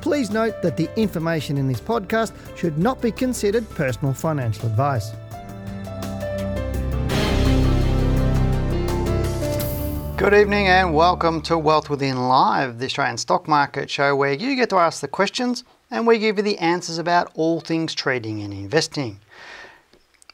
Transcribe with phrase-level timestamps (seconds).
[0.00, 5.10] Please note that the information in this podcast should not be considered personal financial advice.
[10.16, 14.56] Good evening and welcome to Wealth Within Live, the Australian stock market show where you
[14.56, 18.42] get to ask the questions and we give you the answers about all things trading
[18.42, 19.20] and investing.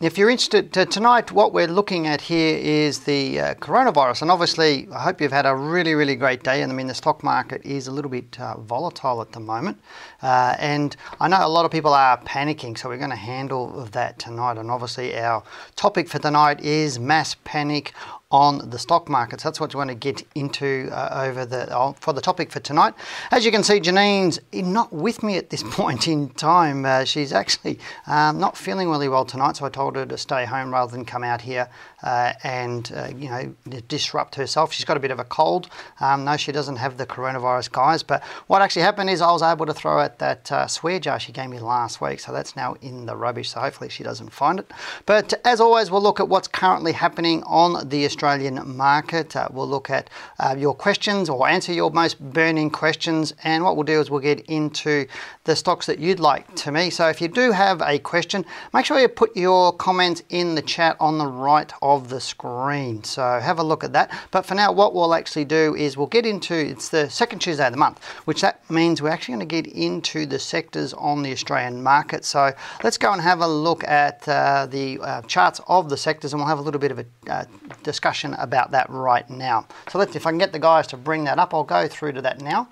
[0.04, 4.30] If you're interested to, tonight, what we're looking at here is the uh, coronavirus, and
[4.30, 6.60] obviously, I hope you've had a really, really great day.
[6.60, 9.80] And I mean, the stock market is a little bit uh, volatile at the moment,
[10.20, 13.86] uh, and I know a lot of people are panicking, so we're going to handle
[13.92, 14.58] that tonight.
[14.58, 15.42] And obviously, our
[15.74, 17.94] topic for tonight is mass panic
[18.34, 19.44] on the stock markets.
[19.44, 22.58] That's what you want to get into uh, over the uh, for the topic for
[22.58, 22.92] tonight.
[23.30, 26.84] As you can see, Janine's not with me at this point in time.
[26.84, 30.46] Uh, she's actually um, not feeling really well tonight, so I told her to stay
[30.46, 31.68] home rather than come out here
[32.04, 33.54] uh, and uh, you know
[33.88, 34.72] disrupt herself.
[34.72, 35.68] She's got a bit of a cold.
[36.00, 38.02] Um, no, she doesn't have the coronavirus, guys.
[38.02, 41.18] But what actually happened is I was able to throw out that uh, swear jar
[41.18, 43.50] she gave me last week, so that's now in the rubbish.
[43.50, 44.70] So hopefully she doesn't find it.
[45.06, 49.34] But as always, we'll look at what's currently happening on the Australian market.
[49.34, 53.32] Uh, we'll look at uh, your questions or answer your most burning questions.
[53.44, 55.06] And what we'll do is we'll get into
[55.44, 56.90] the stocks that you'd like to me.
[56.90, 58.44] So if you do have a question,
[58.74, 63.04] make sure you put your comments in the chat on the right of the screen.
[63.04, 64.10] So have a look at that.
[64.30, 67.66] But for now, what we'll actually do is we'll get into it's the second Tuesday
[67.66, 71.22] of the month, which that means we're actually going to get into the sectors on
[71.22, 72.24] the Australian market.
[72.24, 72.52] So
[72.82, 76.40] let's go and have a look at uh, the uh, charts of the sectors, and
[76.40, 77.44] we'll have a little bit of a uh,
[77.82, 79.66] discussion discussion about that right now.
[79.88, 82.12] So let's, if I can get the guys to bring that up, I'll go through
[82.12, 82.68] to that now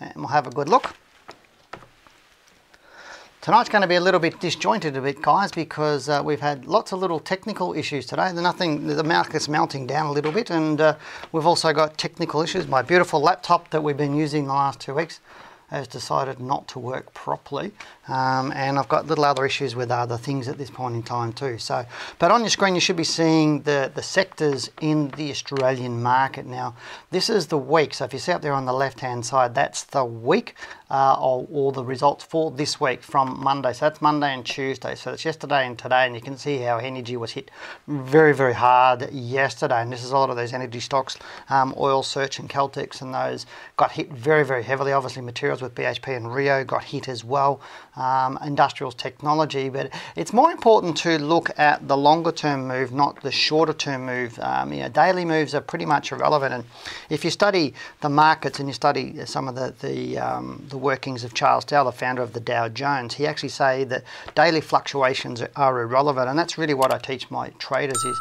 [0.00, 0.96] and we'll have a good look.
[3.42, 6.64] Tonight's going to be a little bit disjointed a bit, guys, because uh, we've had
[6.66, 8.30] lots of little technical issues today.
[8.30, 10.94] The nothing, the market's melting down a little bit, and uh,
[11.32, 12.68] we've also got technical issues.
[12.68, 15.18] My beautiful laptop that we've been using the last two weeks
[15.70, 17.72] has decided not to work properly.
[18.08, 21.32] Um, and I've got little other issues with other things at this point in time
[21.32, 21.58] too.
[21.58, 21.86] So,
[22.18, 26.44] but on your screen you should be seeing the, the sectors in the Australian market
[26.44, 26.74] now.
[27.10, 27.94] This is the week.
[27.94, 30.56] So if you see up there on the left hand side, that's the week
[30.92, 33.72] uh, or, or, the results for this week from Monday.
[33.72, 34.94] So that's Monday and Tuesday.
[34.94, 37.50] So it's yesterday and today, and you can see how energy was hit
[37.86, 39.80] very, very hard yesterday.
[39.80, 41.16] And this is a lot of those energy stocks,
[41.48, 43.46] um, Oil Search and Caltex, and those
[43.78, 44.92] got hit very, very heavily.
[44.92, 47.62] Obviously, materials with BHP and Rio got hit as well.
[47.94, 48.38] Um,
[48.96, 53.74] technology, but it's more important to look at the longer term move, not the shorter
[53.74, 54.38] term move.
[54.38, 56.64] Um, you know, daily moves are pretty much irrelevant, and
[57.10, 61.22] if you study the markets and you study some of the the, um, the workings
[61.22, 64.04] of Charles Dow, the founder of the Dow Jones, he actually say that
[64.34, 68.18] daily fluctuations are irrelevant, and that's really what I teach my traders is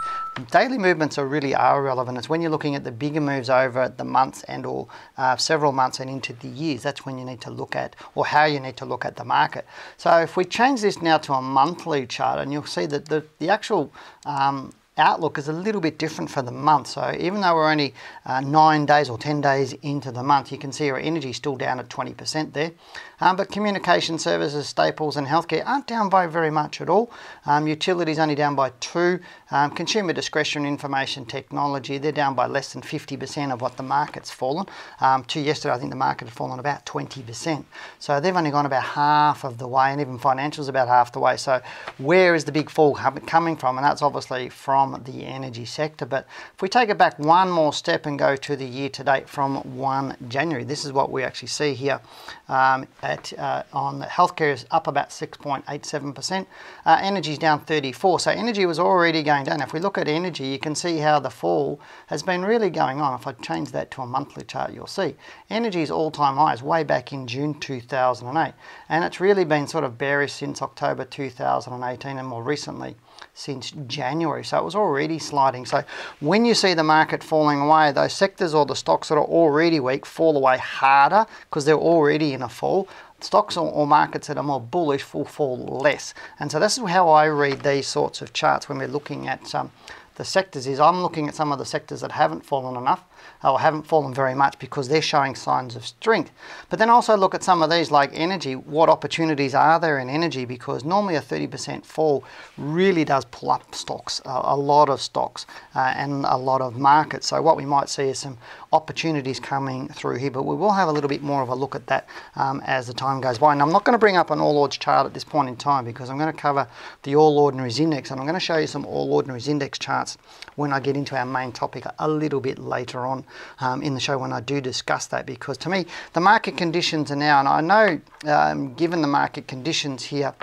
[0.52, 2.18] daily movements are really are irrelevant.
[2.18, 4.88] It's when you're looking at the bigger moves over the months and or
[5.18, 6.84] uh, several months and into the years.
[6.84, 9.26] That's when you need to look at or how you need to look at the
[9.26, 9.66] market.
[9.98, 13.26] So if we change this now to a monthly chart, and you'll see that the
[13.40, 13.92] the actual
[14.26, 16.88] um, outlook is a little bit different for the month.
[16.88, 17.94] So even though we're only
[18.26, 21.38] uh, nine days or 10 days into the month, you can see our energy is
[21.38, 22.72] still down at 20% there.
[23.20, 27.12] Um, but communication services, staples, and healthcare aren't down by very much at all.
[27.46, 29.20] Um, utilities only down by two.
[29.52, 34.32] Um, consumer discretionary information technology, they're down by less than 50% of what the market's
[34.32, 34.66] fallen.
[35.02, 37.66] Um, to yesterday, I think the market had fallen about 20%.
[38.00, 41.20] So they've only gone about half of the way, and even financials about half the
[41.20, 41.36] way.
[41.36, 41.62] So
[41.98, 43.78] where is the big fall coming from?
[43.78, 46.06] And that's obviously from the energy sector.
[46.06, 49.04] But if we take it back one more step and go to the year to
[49.04, 52.00] date from 1 January, this is what we actually see here.
[52.48, 56.46] Um, at, uh, on healthcare is up about 6.87%.
[56.86, 58.20] Uh, energy is down 34.
[58.20, 59.62] So energy was already going down.
[59.62, 63.02] If we look at energy, you can see how the fall has been really going
[63.02, 63.20] on.
[63.20, 65.16] If I change that to a monthly chart, you'll see
[65.50, 68.54] energy's all-time highs way back in June 2008,
[68.90, 72.96] and it's really been sort of bearish since October 2018 and more recently
[73.34, 74.44] since January.
[74.44, 75.66] So it was already sliding.
[75.66, 75.84] So
[76.20, 79.80] when you see the market falling away, those sectors or the stocks that are already
[79.80, 82.88] weak fall away harder because they're already in a fall
[83.24, 86.14] stocks or, or, markets that are more bullish will fall less.
[86.40, 89.54] And so this is how I read these sorts of charts when we're looking at
[89.54, 89.72] um,
[90.16, 93.04] the sectors is I'm looking at some of the sectors that haven't fallen enough
[93.44, 96.32] or haven't fallen very much because they're showing signs of strength.
[96.70, 98.56] But then also look at some of these like energy.
[98.56, 100.46] What opportunities are there in energy?
[100.46, 102.24] Because normally a 30% fall
[102.58, 105.46] really does pull up stocks, a, a lot of stocks
[105.76, 107.28] uh, and a lot of markets.
[107.28, 108.38] So what we might see is some
[108.74, 111.76] opportunities coming through here, but we will have a little bit more of a look
[111.76, 113.52] at that um, as the time goes by.
[113.52, 115.56] And I'm not going to bring up an All Ords chart at this point in
[115.56, 116.68] time because I'm going to cover
[117.04, 120.18] the All Ordinaries Index and I'm going to show you some All Ordinaries Index charts
[120.56, 123.11] when I get into our main topic a little bit later on
[123.60, 127.12] um, in the show when I do discuss that because to me the market conditions
[127.12, 130.34] are now, and I know um, given the market conditions here,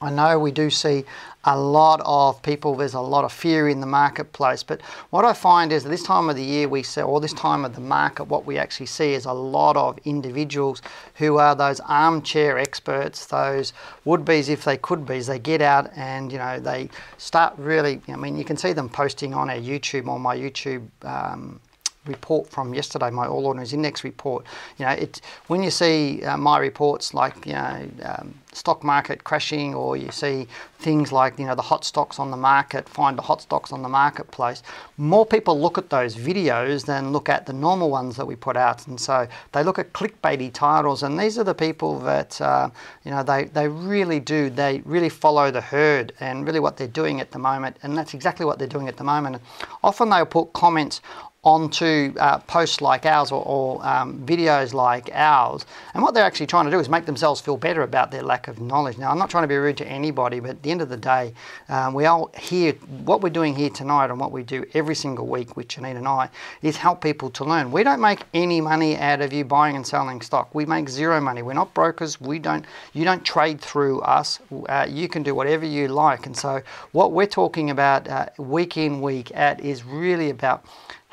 [0.00, 1.04] I know we do see
[1.46, 4.62] a lot of people, there's a lot of fear in the marketplace.
[4.62, 7.64] But what I find is this time of the year we see, or this time
[7.64, 10.82] of the market, what we actually see is a lot of individuals
[11.14, 13.72] who are those armchair experts, those
[14.04, 15.28] would be's if they could be's.
[15.28, 18.88] They get out and, you know, they start really, I mean, you can see them
[18.88, 20.86] posting on our YouTube, on my YouTube.
[21.02, 21.60] Um,
[22.08, 24.46] report from yesterday, my All Ordinaries Index report.
[24.78, 29.24] You know, it when you see uh, my reports like you know um, stock market
[29.24, 30.46] crashing, or you see
[30.78, 33.82] things like you know the hot stocks on the market, find the hot stocks on
[33.82, 34.62] the marketplace.
[34.96, 38.56] More people look at those videos than look at the normal ones that we put
[38.56, 42.70] out, and so they look at clickbaity titles, and these are the people that uh,
[43.04, 46.88] you know they they really do they really follow the herd, and really what they're
[46.88, 49.42] doing at the moment, and that's exactly what they're doing at the moment.
[49.82, 51.00] Often they'll put comments
[51.46, 55.64] onto uh, posts like ours or, or um, videos like ours.
[55.94, 58.48] And what they're actually trying to do is make themselves feel better about their lack
[58.48, 58.98] of knowledge.
[58.98, 60.96] Now, I'm not trying to be rude to anybody, but at the end of the
[60.96, 61.34] day,
[61.68, 62.72] um, we all here,
[63.04, 66.08] what we're doing here tonight and what we do every single week with Janine and
[66.08, 66.30] I
[66.62, 67.70] is help people to learn.
[67.70, 70.52] We don't make any money out of you buying and selling stock.
[70.52, 71.42] We make zero money.
[71.42, 72.20] We're not brokers.
[72.20, 74.40] We don't, you don't trade through us.
[74.68, 76.26] Uh, you can do whatever you like.
[76.26, 76.60] And so
[76.90, 80.64] what we're talking about uh, week in, week out is really about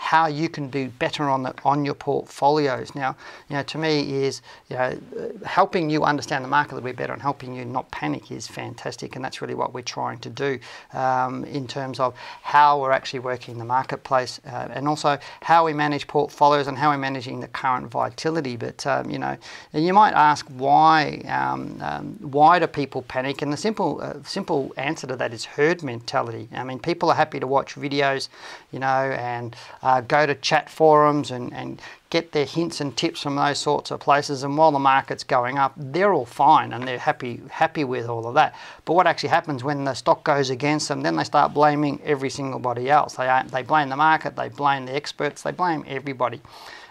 [0.03, 2.93] how you can do better on the on your portfolios.
[2.93, 3.15] Now,
[3.47, 4.99] you know, to me is you know
[5.45, 8.45] helping you understand the market a little bit better and helping you not panic is
[8.45, 10.59] fantastic, and that's really what we're trying to do
[10.91, 15.73] um, in terms of how we're actually working the marketplace uh, and also how we
[15.73, 18.57] manage portfolios and how we're managing the current volatility.
[18.57, 19.37] But um, you know,
[19.71, 23.41] you might ask why um, um why do people panic?
[23.41, 26.49] And the simple uh, simple answer to that is herd mentality.
[26.53, 28.27] I mean, people are happy to watch videos,
[28.73, 29.03] you know,
[29.33, 29.55] and
[29.93, 31.79] Uh, go to chat forums and, and
[32.13, 34.43] get their hints and tips from those sorts of places.
[34.43, 38.27] And while the market's going up, they're all fine and they're happy happy with all
[38.27, 38.53] of that.
[38.85, 42.29] But what actually happens when the stock goes against them, then they start blaming every
[42.29, 43.15] single body else.
[43.15, 46.39] They they blame the market, they blame the experts, they blame everybody.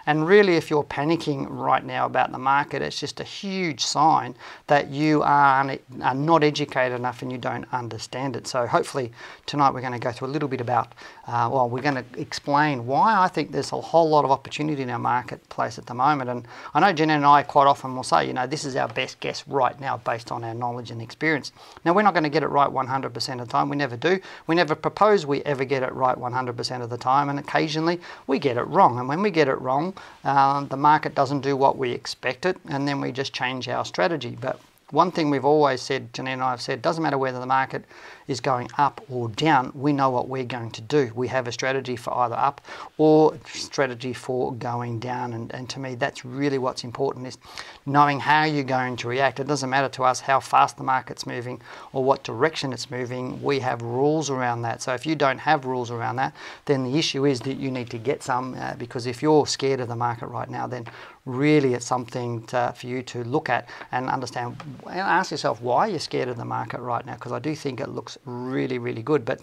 [0.07, 4.35] And really, if you're panicking right now about the market, it's just a huge sign
[4.67, 8.47] that you are, are not educated enough and you don't understand it.
[8.49, 9.13] So, hopefully,
[9.47, 10.95] tonight we're going to go through a little bit about,
[11.29, 14.83] uh, well, we're going to explain why I think there's a whole lot of opportunity
[14.83, 16.31] in our marketplace at the moment.
[16.31, 18.89] And I know Jen and I quite often will say, you know, this is our
[18.89, 21.53] best guess right now based on our knowledge and experience.
[21.85, 23.69] Now, we're not going to get it right 100% of the time.
[23.69, 24.21] We never do.
[24.47, 27.29] We never propose we ever get it right 100% of the time.
[27.29, 28.99] And occasionally we get it wrong.
[28.99, 29.95] And when we get it wrong,
[30.25, 34.37] um, the market doesn't do what we expected, and then we just change our strategy.
[34.41, 34.59] But
[34.93, 37.85] one thing we've always said, Janine and I have said, doesn't matter whether the market
[38.29, 41.11] is going up or down, we know what we're going to do.
[41.15, 42.61] We have a strategy for either up
[42.99, 45.33] or strategy for going down.
[45.33, 47.39] And, and to me, that's really what's important is
[47.87, 49.41] knowing how you're going to react.
[49.41, 51.61] It doesn't matter to us how fast the market's moving
[51.93, 53.43] or what direction it's moving.
[53.43, 54.83] We have rules around that.
[54.83, 56.35] So if you don't have rules around that,
[56.67, 59.81] then the issue is that you need to get some uh, because if you're scared
[59.81, 60.87] of the market right now, then
[61.25, 64.57] really it's something to, for you to look at and understand
[64.89, 67.81] and ask yourself why you're scared of the market right now because I do think
[67.81, 69.25] it looks really really good.
[69.25, 69.41] But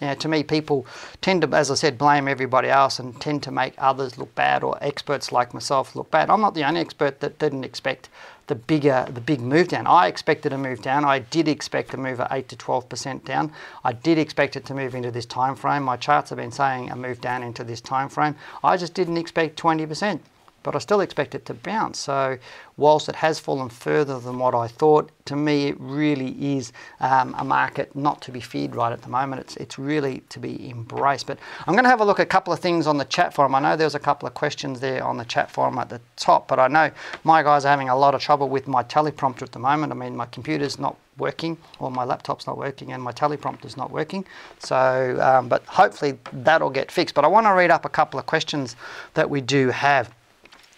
[0.00, 0.86] you know, to me people
[1.22, 4.62] tend to as I said blame everybody else and tend to make others look bad
[4.62, 6.28] or experts like myself look bad.
[6.28, 8.10] I'm not the only expert that didn't expect
[8.48, 9.86] the bigger the big move down.
[9.86, 11.04] I expected a move down.
[11.06, 13.52] I did expect a move at 8 to 12% down.
[13.84, 16.90] I did expect it to move into this time frame my charts have been saying
[16.90, 20.20] a move down into this time frame I just didn't expect 20%
[20.62, 21.98] but I still expect it to bounce.
[21.98, 22.38] So
[22.76, 27.34] whilst it has fallen further than what I thought, to me it really is um,
[27.38, 29.40] a market not to be feared right at the moment.
[29.40, 31.26] It's, it's really to be embraced.
[31.26, 33.34] But I'm going to have a look at a couple of things on the chat
[33.34, 33.54] forum.
[33.54, 36.48] I know there's a couple of questions there on the chat forum at the top,
[36.48, 36.90] but I know
[37.24, 39.92] my guys are having a lot of trouble with my teleprompter at the moment.
[39.92, 43.90] I mean, my computer's not working, or my laptop's not working, and my teleprompter's not
[43.90, 44.24] working.
[44.58, 47.14] So, um, but hopefully that'll get fixed.
[47.14, 48.76] But I want to read up a couple of questions
[49.14, 50.12] that we do have.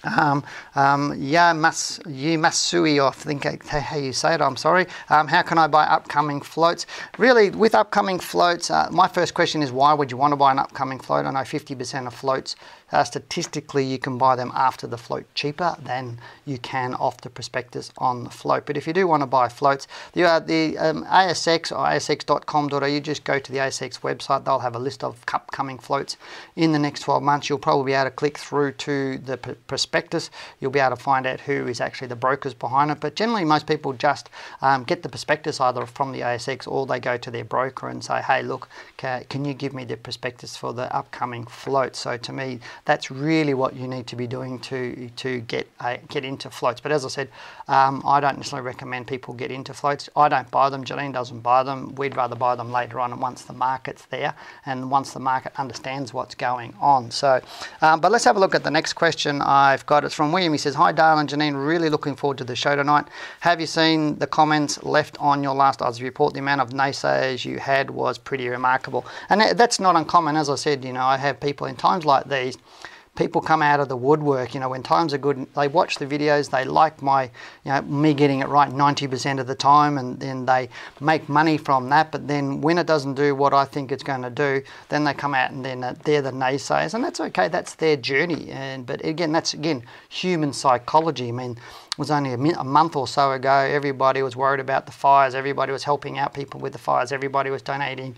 [0.05, 0.45] Um,
[0.75, 4.87] um, you Masui, I think how you say it, I'm sorry.
[5.09, 6.87] Um, how can I buy upcoming floats?
[7.19, 10.53] Really, with upcoming floats, uh, my first question is why would you want to buy
[10.53, 11.27] an upcoming float?
[11.27, 12.57] I know 50% of floats
[12.93, 17.31] uh, statistically, you can buy them after the float cheaper than you can off the
[17.31, 18.67] prospectus on the float.
[18.67, 22.87] But if you do want to buy floats, the, uh, the um, ASX or asx.com.au,
[22.87, 24.45] you just go to the ASX website.
[24.45, 26.17] They'll have a list of upcoming floats
[26.57, 27.49] in the next 12 months.
[27.49, 30.31] You'll probably be able to click through to the prospectus.
[30.61, 33.01] You'll be able to find out who is actually the brokers behind it.
[33.01, 34.31] But generally, most people just
[34.63, 38.05] um, get the prospectus either from the ASX or they go to their broker and
[38.05, 41.97] say, hey, look, can you give me the prospectus for the upcoming float?
[41.97, 45.97] So to me, that's really what you need to be doing to to get uh,
[46.09, 46.81] get into floats.
[46.81, 47.29] But as I said,
[47.69, 50.11] um, I don't necessarily recommend people get into floats.
[50.15, 50.85] I don't buy them.
[50.85, 51.95] Janine doesn't buy them.
[51.95, 54.35] We'd rather buy them later on, and once the market's there,
[54.67, 57.11] and once the market understands what's going on.
[57.11, 57.41] So,
[57.81, 60.05] um, but let's have a look at the next question I've got.
[60.05, 60.53] It's from William.
[60.53, 61.67] He says, "Hi, Dale and Janine.
[61.67, 63.07] Really looking forward to the show tonight.
[63.41, 66.35] Have you seen the comments left on your last Aussie report?
[66.35, 70.37] The amount of naysayers you had was pretty remarkable, and that's not uncommon.
[70.37, 72.59] As I said, you know, I have people in times like these."
[73.17, 74.55] People come out of the woodwork.
[74.55, 76.51] You know, when times are good, they watch the videos.
[76.51, 77.25] They like my,
[77.65, 80.69] you know, me getting it right 90% of the time, and then they
[81.01, 82.11] make money from that.
[82.11, 85.15] But then when it doesn't do what I think it's going to do, then they
[85.15, 87.49] come out and then uh, they're the naysayers, and that's okay.
[87.49, 88.51] That's their journey.
[88.51, 91.29] And but again, that's again human psychology.
[91.29, 93.53] I mean, it was only a, a, month or so ago.
[93.53, 95.35] Everybody was worried about the fires.
[95.35, 97.13] Everybody was helping out people with the fires.
[97.13, 98.17] Everybody was donating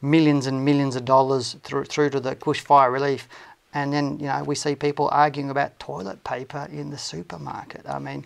[0.00, 3.28] millions and millions of dollars through through to the bushfire relief.
[3.78, 7.88] And then, you know, we see people arguing about toilet paper in the supermarket.
[7.88, 8.24] I mean,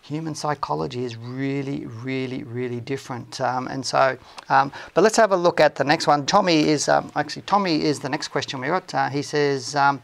[0.00, 3.38] human psychology is really, really, really different.
[3.38, 4.16] Um, and so,
[4.48, 6.24] um, but let's have a look at the next one.
[6.24, 8.94] Tommy is, um, actually, Tommy is the next question we got.
[8.94, 10.00] Uh, he says, um,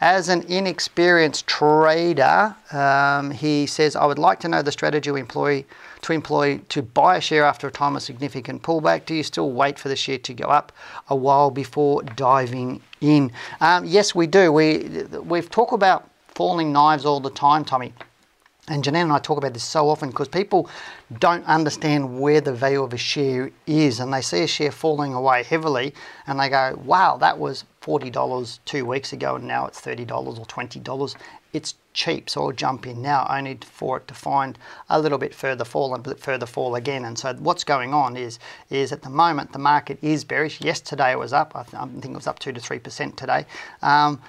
[0.00, 5.20] as an inexperienced trader, um, he says, I would like to know the strategy we
[5.20, 5.64] employ
[6.00, 9.04] to employ to buy a share after a time of significant pullback?
[9.04, 10.72] Do you still wait for the share to go up
[11.08, 13.32] a while before diving in?
[13.60, 14.52] Um, yes, we do.
[14.52, 17.92] We we've talked about falling knives all the time, Tommy.
[18.68, 20.70] And Janine and I talk about this so often because people
[21.18, 25.14] don't understand where the value of a share is and they see a share falling
[25.14, 25.92] away heavily
[26.28, 30.46] and they go, wow, that was $40 two weeks ago and now it's $30 or
[30.46, 31.14] $20.
[31.52, 35.34] It's cheap, so I'll jump in now only for it to find a little bit
[35.34, 37.04] further fall and further fall again.
[37.04, 38.38] And so what's going on is
[38.70, 40.60] is at the moment the market is bearish.
[40.62, 41.52] Yes, today it was up.
[41.54, 43.44] I, th- I think it was up two to three percent today.
[43.82, 44.20] Um,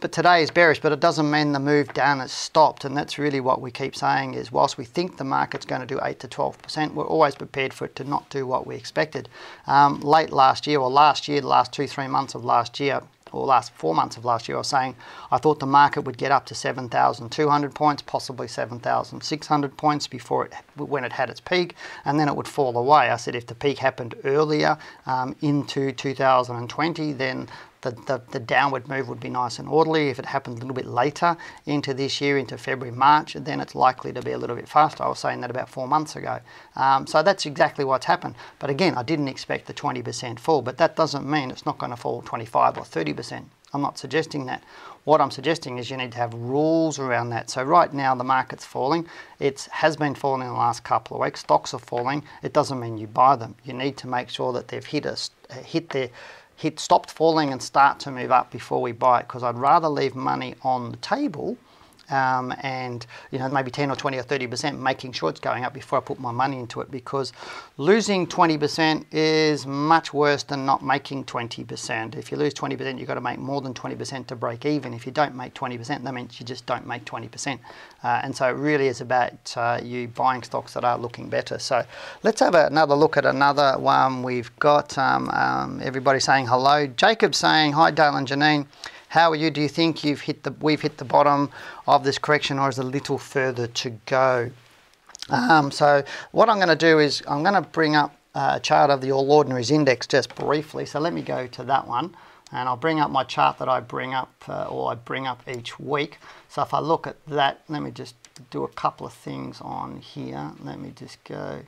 [0.00, 2.84] but today is bearish, but it doesn't mean the move down has stopped.
[2.84, 5.86] And that's really what we keep saying is whilst we think the market's going to
[5.86, 9.28] do 8 to 12%, we're always prepared for it to not do what we expected.
[9.66, 13.00] Um, late last year, or last year, the last two, three months of last year,
[13.36, 14.96] or last four months of last year, I was saying
[15.30, 20.54] I thought the market would get up to 7,200 points, possibly 7,600 points before it
[20.76, 21.74] when it had its peak,
[22.04, 23.10] and then it would fall away.
[23.10, 27.48] I said if the peak happened earlier um, into 2020, then
[27.82, 30.08] the, the, the, downward move would be nice and orderly.
[30.08, 33.74] If it happened a little bit later into this year, into February, March, then it's
[33.74, 35.04] likely to be a little bit faster.
[35.04, 36.40] I was saying that about four months ago.
[36.74, 38.34] Um, so that's exactly what's happened.
[38.58, 41.90] But again, I didn't expect the 20% fall, but that doesn't mean it's not going
[41.90, 43.44] to fall 25 or 30%.
[43.72, 44.62] I'm not suggesting that.
[45.04, 47.50] What I'm suggesting is you need to have rules around that.
[47.50, 49.06] So right now the market's falling.
[49.38, 51.40] It has been falling in the last couple of weeks.
[51.40, 52.24] Stocks are falling.
[52.42, 53.54] It doesn't mean you buy them.
[53.64, 55.16] You need to make sure that they've hit a,
[55.54, 56.10] hit their
[56.56, 59.88] hit stopped falling and start to move up before we buy it because I'd rather
[59.88, 61.56] leave money on the table
[62.10, 65.64] um, and you know maybe 10 or 20 or 30 percent making sure it's going
[65.64, 67.32] up before I put my money into it because
[67.76, 72.14] losing 20 percent is much worse than not making 20 percent.
[72.16, 74.66] If you lose 20 percent you've got to make more than 20 percent to break
[74.66, 74.94] even.
[74.94, 77.60] If you don't make 20 percent that means you just don't make 20 percent.
[78.02, 81.58] Uh, and so it really is about uh, you buying stocks that are looking better.
[81.58, 81.84] So
[82.22, 84.96] let's have another look at another one we've got.
[84.98, 86.86] Um, um, everybody saying hello.
[86.86, 88.66] Jacob saying hi Dale and Janine
[89.16, 89.50] how are you?
[89.50, 91.50] Do you think you've hit the we've hit the bottom
[91.86, 94.50] of this correction, or is a little further to go?
[95.30, 98.90] Um, so what I'm going to do is I'm going to bring up a chart
[98.90, 100.84] of the All Ordinaries Index just briefly.
[100.84, 102.14] So let me go to that one,
[102.52, 105.42] and I'll bring up my chart that I bring up, uh, or I bring up
[105.48, 106.18] each week.
[106.50, 108.16] So if I look at that, let me just
[108.50, 110.52] do a couple of things on here.
[110.62, 111.62] Let me just go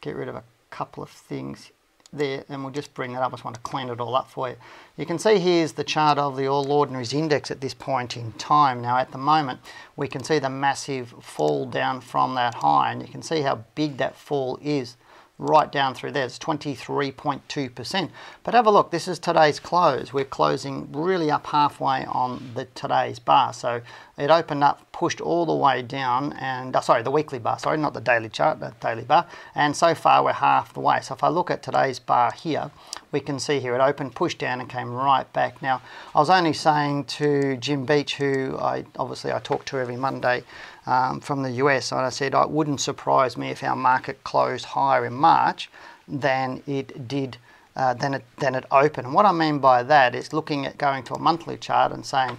[0.00, 1.72] get rid of a couple of things
[2.12, 3.32] there, and we'll just bring that up.
[3.32, 4.56] I just want to clean it all up for you.
[4.96, 8.32] You can see here's the chart of the All Ordinaries Index at this point in
[8.32, 8.82] time.
[8.82, 9.60] Now, at the moment,
[9.96, 13.64] we can see the massive fall down from that high, and you can see how
[13.74, 14.96] big that fall is
[15.42, 16.24] right down through there.
[16.24, 18.10] It's 23.2%.
[18.44, 20.12] But have a look, this is today's close.
[20.12, 23.52] We're closing really up halfway on the today's bar.
[23.52, 23.82] So
[24.16, 27.78] it opened up, pushed all the way down, and uh, sorry, the weekly bar, sorry,
[27.78, 29.26] not the daily chart, the daily bar.
[29.54, 31.00] And so far we're half the way.
[31.02, 32.70] So if I look at today's bar here,
[33.10, 35.60] we can see here it opened, pushed down, and came right back.
[35.62, 35.82] Now,
[36.14, 40.44] I was only saying to Jim Beach, who I obviously I talk to every Monday
[40.86, 44.64] um, from the US, and I said it wouldn't surprise me if our market closed
[44.64, 45.70] higher in March
[46.08, 47.38] than it did.
[47.74, 49.06] Uh, than it than it opened.
[49.06, 52.04] And what I mean by that is looking at going to a monthly chart and
[52.04, 52.36] saying,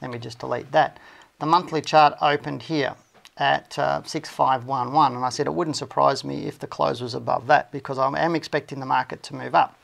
[0.00, 0.98] let me just delete that.
[1.40, 2.94] The monthly chart opened here
[3.38, 7.46] at uh, 6511 and I said it wouldn't surprise me if the close was above
[7.48, 9.76] that because I am expecting the market to move up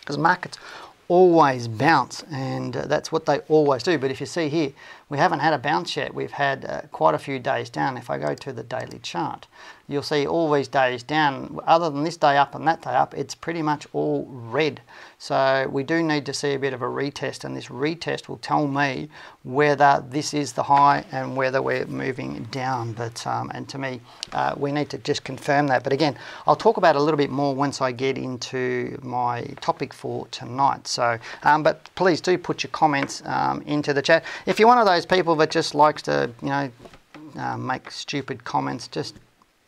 [0.00, 0.58] because markets
[1.08, 4.72] always bounce and uh, that's what they always do but if you see here
[5.12, 6.14] we haven't had a bounce yet.
[6.14, 7.98] We've had uh, quite a few days down.
[7.98, 9.46] If I go to the daily chart
[9.88, 13.14] you'll see all these days down other than this day up and that day up
[13.14, 14.80] it's pretty much all red.
[15.18, 18.38] So we do need to see a bit of a retest and this retest will
[18.38, 19.08] tell me
[19.44, 22.92] whether this is the high and whether we're moving down.
[22.92, 24.00] But um, and to me
[24.32, 25.84] uh, we need to just confirm that.
[25.84, 26.16] But again
[26.46, 30.88] I'll talk about a little bit more once I get into my topic for tonight.
[30.88, 34.24] So um, but please do put your comments um, into the chat.
[34.46, 36.70] If you're one of those people that just likes to you know
[37.36, 39.16] uh, make stupid comments just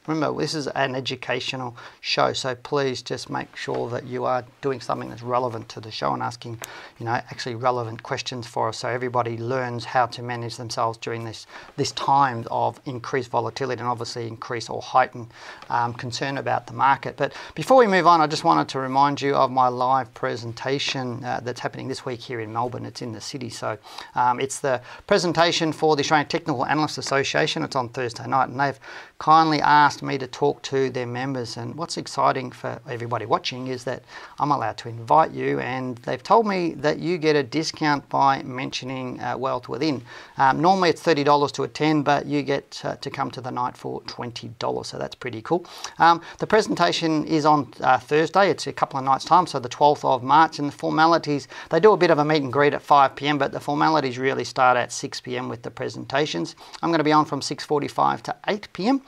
[0.07, 4.81] Remember, this is an educational show, so please just make sure that you are doing
[4.81, 6.61] something that's relevant to the show and asking,
[6.99, 11.25] you know, actually relevant questions for us, so everybody learns how to manage themselves during
[11.25, 11.47] this
[11.77, 15.27] this time of increased volatility and obviously increase or heighten
[15.71, 17.17] um, concern about the market.
[17.17, 21.25] But before we move on, I just wanted to remind you of my live presentation
[21.25, 22.85] uh, that's happening this week here in Melbourne.
[22.85, 23.79] It's in the city, so
[24.15, 27.63] um, it's the presentation for the Australian Technical Analysts Association.
[27.63, 28.79] It's on Thursday night, and they've
[29.19, 31.57] kindly asked me to talk to their members.
[31.57, 34.03] And what's exciting for everybody watching is that
[34.39, 38.43] I'm allowed to invite you, and they've told me that you get a discount by
[38.43, 40.03] mentioning uh, Wealth Within.
[40.39, 43.77] Um, normally it's $30 to attend, but you get uh, to come to the night
[43.77, 45.65] for $20, so that's pretty cool.
[45.99, 49.69] Um, the presentation is on uh, Thursday, it's a couple of nights' time, so the
[49.69, 52.75] 12th of March, and the formalities they do a bit of a meet and greet
[52.75, 56.57] at 5 pm, but the formalities really start at 6 pm with the presentations.
[56.83, 59.03] I'm going to be on from 6:45 to 8 pm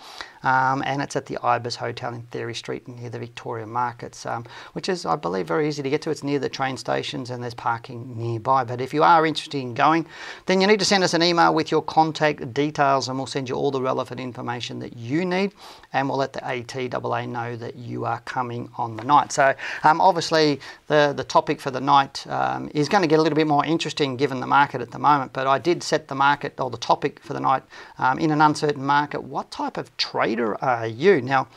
[0.46, 4.44] um, and it's at the Ibis Hotel in Therry Street near the Victoria Markets, um,
[4.74, 6.10] which is, I believe, very easy to get to.
[6.10, 8.62] It's near the train stations and there's parking nearby.
[8.62, 10.06] But if you are interested in going,
[10.46, 13.48] then you need to send us an email with your contact details and we'll send
[13.48, 15.52] you all the relevant information that you need
[15.92, 19.32] and we'll let the ATAA know that you are coming on the night.
[19.32, 23.22] So um, obviously the, the topic for the night um, is going to get a
[23.22, 26.14] little bit more interesting given the market at the moment, but I did set the
[26.14, 27.64] market or the topic for the night
[27.98, 29.24] um, in an uncertain market.
[29.24, 31.20] What type of trade are you?
[31.20, 31.48] Now,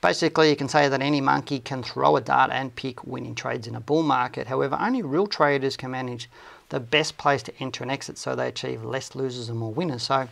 [0.00, 3.66] basically, you can say that any monkey can throw a dart and pick winning trades
[3.66, 4.46] in a bull market.
[4.46, 6.28] However, only real traders can manage
[6.68, 10.04] the best place to enter and exit so they achieve less losers and more winners.
[10.04, 10.28] So,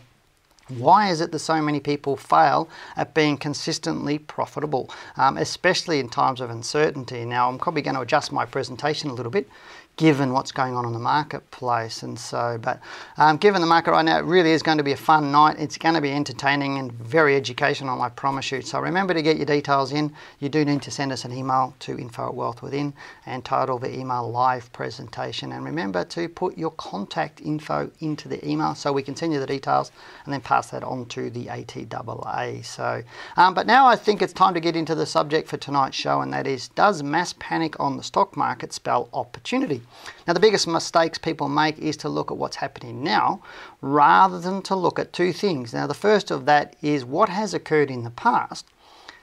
[0.69, 2.67] why is it that so many people fail
[2.97, 7.23] at being consistently profitable, um, especially in times of uncertainty?
[7.25, 9.49] Now, I'm probably going to adjust my presentation a little bit
[9.97, 12.03] given what's going on in the marketplace.
[12.03, 12.79] And so, but
[13.17, 15.57] um, given the market right now, it really is going to be a fun night.
[15.59, 18.61] It's going to be entertaining and very educational, I promise you.
[18.61, 20.13] So remember to get your details in.
[20.39, 22.93] You do need to send us an email to info at wealth within
[23.25, 25.51] and title the email live presentation.
[25.51, 29.39] And remember to put your contact info into the email so we can send you
[29.39, 29.91] the details
[30.25, 32.63] and then pass that on to the ATAA.
[32.63, 33.01] So,
[33.35, 36.21] um, but now I think it's time to get into the subject for tonight's show,
[36.21, 39.81] and that is Does mass panic on the stock market spell opportunity?
[40.27, 43.41] Now, the biggest mistakes people make is to look at what's happening now
[43.81, 45.73] rather than to look at two things.
[45.73, 48.65] Now, the first of that is what has occurred in the past,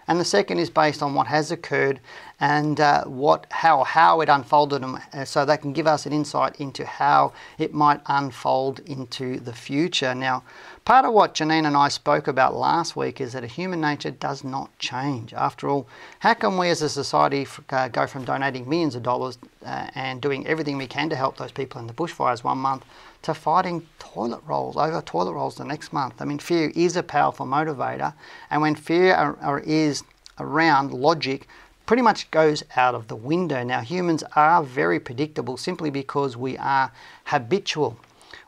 [0.07, 1.99] and the second is based on what has occurred
[2.39, 6.13] and uh, what how how it unfolded, and, uh, so that can give us an
[6.13, 10.15] insight into how it might unfold into the future.
[10.15, 10.43] Now,
[10.85, 14.45] part of what Janine and I spoke about last week is that human nature does
[14.45, 15.33] not change.
[15.33, 15.87] After all,
[16.19, 20.21] how can we as a society uh, go from donating millions of dollars uh, and
[20.21, 22.85] doing everything we can to help those people in the bushfires one month
[23.23, 26.21] to fighting toilet rolls over toilet rolls the next month?
[26.21, 28.13] I mean, fear is a powerful motivator,
[28.51, 30.05] and when fear are, is
[30.39, 31.49] around logic
[31.87, 33.63] pretty much goes out of the window.
[33.63, 36.93] Now, humans are very predictable simply because we are
[37.25, 37.99] habitual.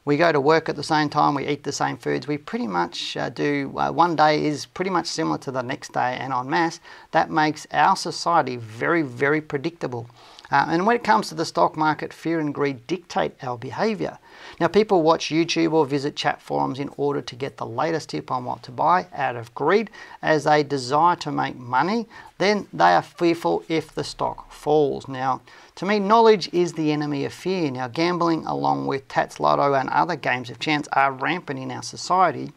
[0.07, 2.69] We go to work at the same time, we eat the same foods, we pretty
[2.69, 6.33] much uh, do uh, one day is pretty much similar to the next day, and
[6.33, 6.79] en masse,
[7.11, 10.09] that makes our society very, very predictable.
[10.53, 14.17] Uh, and when it comes to the stock market, fear and greed dictate our behavior.
[14.61, 18.31] Now, people watch YouTube or visit chat forums in order to get the latest tip
[18.31, 19.91] on what to buy out of greed
[20.23, 22.07] as they desire to make money.
[22.39, 25.09] Then they are fearful if the stock falls.
[25.09, 25.43] Now,
[25.77, 27.71] to me, knowledge is the enemy of fear.
[27.71, 32.53] Now, gambling, along with TattsLotto and other games of chance, are rampant in our society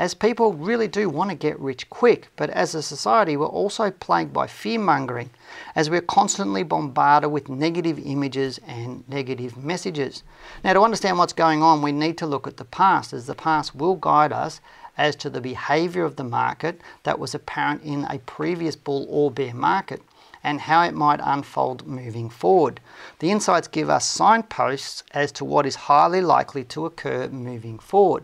[0.00, 2.28] as people really do want to get rich quick.
[2.36, 5.28] But as a society, we're also plagued by fear mongering
[5.76, 10.22] as we're constantly bombarded with negative images and negative messages.
[10.64, 13.34] Now, to understand what's going on, we need to look at the past, as the
[13.34, 14.62] past will guide us
[14.96, 19.30] as to the behavior of the market that was apparent in a previous bull or
[19.30, 20.00] bear market
[20.42, 22.80] and how it might unfold moving forward.
[23.18, 28.22] The insights give us signposts as to what is highly likely to occur moving forward.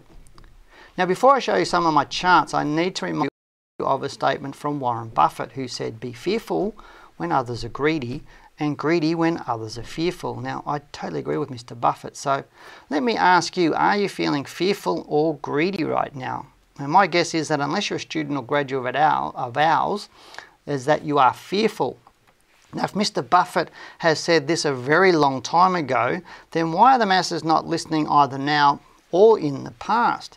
[0.97, 3.31] Now, before I show you some of my charts, I need to remind
[3.79, 6.75] you of a statement from Warren Buffett who said, Be fearful
[7.17, 8.23] when others are greedy
[8.59, 10.41] and greedy when others are fearful.
[10.41, 11.79] Now, I totally agree with Mr.
[11.79, 12.17] Buffett.
[12.17, 12.45] So,
[12.89, 16.47] let me ask you are you feeling fearful or greedy right now?
[16.79, 20.09] And my guess is that unless you're a student or graduate of ours,
[20.67, 21.99] is that you are fearful
[22.77, 23.27] now, if Mr.
[23.27, 27.67] Buffett has said this a very long time ago, then why are the masses not
[27.67, 28.81] listening either now
[29.11, 30.37] or in the past?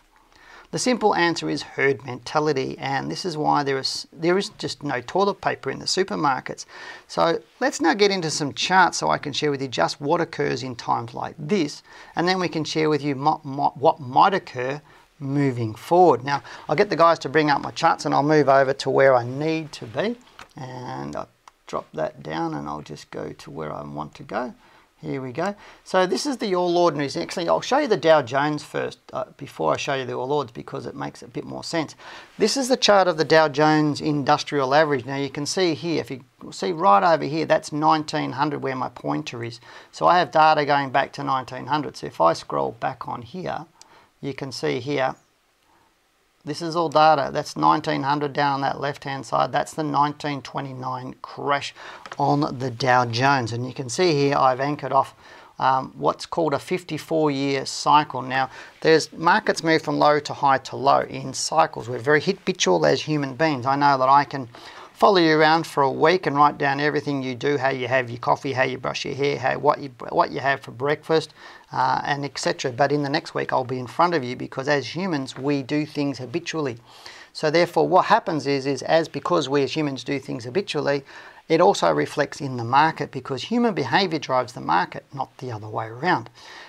[0.72, 4.82] The simple answer is herd mentality, and this is why there is there is just
[4.82, 6.64] no toilet paper in the supermarkets.
[7.08, 10.20] So let's now get into some charts so I can share with you just what
[10.20, 11.82] occurs in times like this,
[12.14, 14.80] and then we can share with you what might occur
[15.18, 16.24] moving forward.
[16.24, 18.90] Now I'll get the guys to bring up my charts, and I'll move over to
[18.90, 20.16] where I need to be,
[20.56, 21.16] and.
[21.16, 21.28] I'll
[21.66, 24.52] drop that down and I'll just go to where I want to go.
[25.00, 25.54] Here we go.
[25.82, 27.16] So this is the All Ordinaries.
[27.16, 30.30] Actually, I'll show you the Dow Jones first uh, before I show you the All
[30.30, 31.94] Ords because it makes a bit more sense.
[32.36, 35.06] This is the chart of the Dow Jones Industrial Average.
[35.06, 38.90] Now you can see here, if you see right over here, that's 1900 where my
[38.90, 39.58] pointer is.
[39.90, 41.96] So I have data going back to 1900.
[41.96, 43.64] So if I scroll back on here,
[44.20, 45.16] you can see here
[46.44, 47.30] this is all data.
[47.32, 49.52] That's 1900 down on that left hand side.
[49.52, 51.74] That's the 1929 crash
[52.18, 53.52] on the Dow Jones.
[53.52, 55.14] And you can see here I've anchored off
[55.58, 58.22] um, what's called a 54 year cycle.
[58.22, 58.48] Now,
[58.80, 61.88] there's markets move from low to high to low in cycles.
[61.88, 63.66] We're very habitual as human beings.
[63.66, 64.48] I know that I can
[65.00, 68.10] follow you around for a week and write down everything you do, how you have
[68.10, 71.32] your coffee, how you brush your hair, how what you what you have for breakfast,
[71.72, 72.70] uh, and etc.
[72.70, 75.62] But in the next week, I'll be in front of you because as humans, we
[75.62, 76.76] do things habitually.
[77.32, 81.02] So therefore, what happens is is as because we as humans do things habitually,
[81.48, 85.68] it also reflects in the market because human behavior drives the market, not the other
[85.68, 86.28] way around.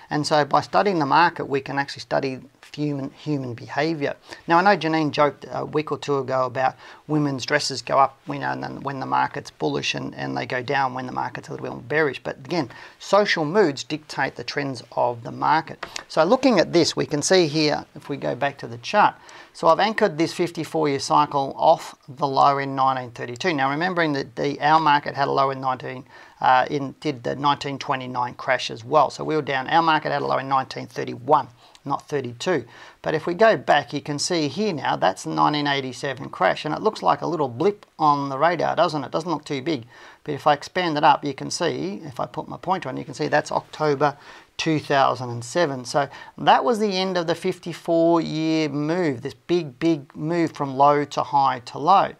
[0.09, 2.39] And so by studying the market, we can actually study
[2.75, 4.15] human human behaviour.
[4.47, 6.75] Now I know Janine joked a week or two ago about
[7.07, 10.45] women's dresses go up, you know, and then when the market's bullish and, and they
[10.45, 12.21] go down when the market's a little bit bearish.
[12.23, 15.85] But again, social moods dictate the trends of the market.
[16.07, 19.15] So looking at this, we can see here, if we go back to the chart,
[19.53, 23.53] so I've anchored this 54-year cycle off the low in 1932.
[23.53, 26.05] Now remembering that the our market had a low in 19
[26.39, 29.09] uh, in did the 1929 crash as well.
[29.09, 29.67] So we were down.
[29.67, 31.47] Our market had a low in 1931
[31.85, 32.65] not 32.
[33.01, 36.73] But if we go back, you can see here now, that's the 1987 crash, and
[36.73, 39.07] it looks like a little blip on the radar, doesn't it?
[39.07, 39.11] it?
[39.11, 39.85] Doesn't look too big.
[40.23, 42.97] But if I expand it up, you can see, if I put my pointer on,
[42.97, 44.17] you can see that's October
[44.57, 45.85] 2007.
[45.85, 50.75] So that was the end of the 54 year move, this big, big move from
[50.75, 52.13] low to high to low.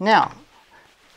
[0.00, 0.32] Now,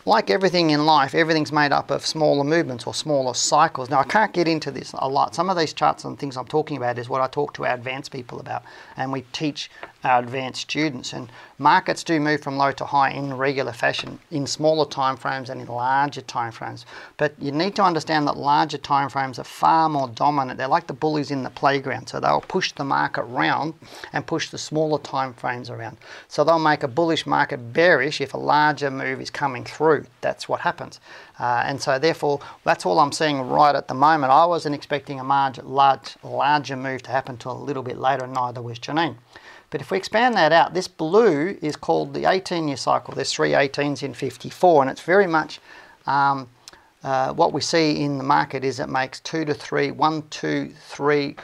[0.07, 3.89] like everything in life, everything's made up of smaller movements or smaller cycles.
[3.89, 5.35] Now, I can't get into this a lot.
[5.35, 7.73] Some of these charts and things I'm talking about is what I talk to our
[7.73, 8.63] advanced people about,
[8.95, 9.69] and we teach
[10.03, 11.13] our advanced students.
[11.13, 15.49] And markets do move from low to high in regular fashion in smaller time frames
[15.49, 16.85] and in larger time frames.
[17.17, 20.57] But you need to understand that larger time frames are far more dominant.
[20.57, 22.07] They're like the bullies in the playground.
[22.07, 23.73] So they'll push the market round
[24.13, 25.97] and push the smaller time frames around.
[26.27, 30.05] So they'll make a bullish market bearish if a larger move is coming through.
[30.21, 30.99] That's what happens.
[31.39, 34.31] Uh, and so therefore, that's all I'm seeing right at the moment.
[34.31, 38.23] I wasn't expecting a large, large, larger move to happen until a little bit later,
[38.23, 39.15] and neither was Janine.
[39.69, 43.13] But if we expand that out, this blue is called the 18 year cycle.
[43.13, 45.59] There's three 18s in 54, and it's very much
[46.05, 46.47] um,
[47.03, 50.71] uh, what we see in the market is it makes two to three, one, two,
[50.87, 51.35] three,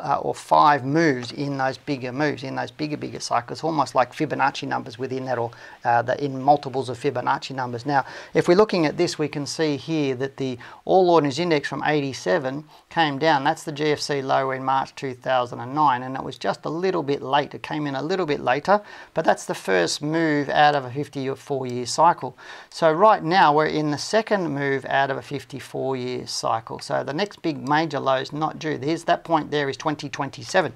[0.00, 4.12] uh, or five moves in those bigger moves, in those bigger, bigger cycles, almost like
[4.12, 5.50] Fibonacci numbers within that or
[5.84, 7.86] uh, the, in multiples of Fibonacci numbers.
[7.86, 8.04] Now,
[8.34, 11.82] if we're looking at this, we can see here that the All Ordinaries Index from
[11.84, 13.44] 87 came down.
[13.44, 17.54] That's the GFC low in March 2009, and it was just a little bit late.
[17.54, 18.80] It came in a little bit later,
[19.14, 22.36] but that's the first move out of a 54 year cycle.
[22.70, 26.78] So right now we're in the second move out of a 54 year cycle.
[26.78, 28.78] So the next big major low is not due.
[28.78, 30.72] There's that point there is 2027.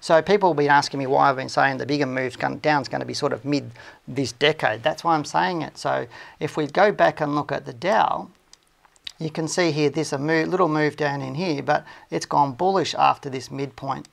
[0.00, 2.88] So people have been asking me why I've been saying the bigger move down is
[2.88, 3.72] going to be sort of mid
[4.06, 4.82] this decade.
[4.82, 5.78] That's why I'm saying it.
[5.78, 6.06] So
[6.38, 8.28] if we go back and look at the Dow,
[9.18, 12.52] you can see here there's a move, little move down in here, but it's gone
[12.52, 14.06] bullish after this midpoint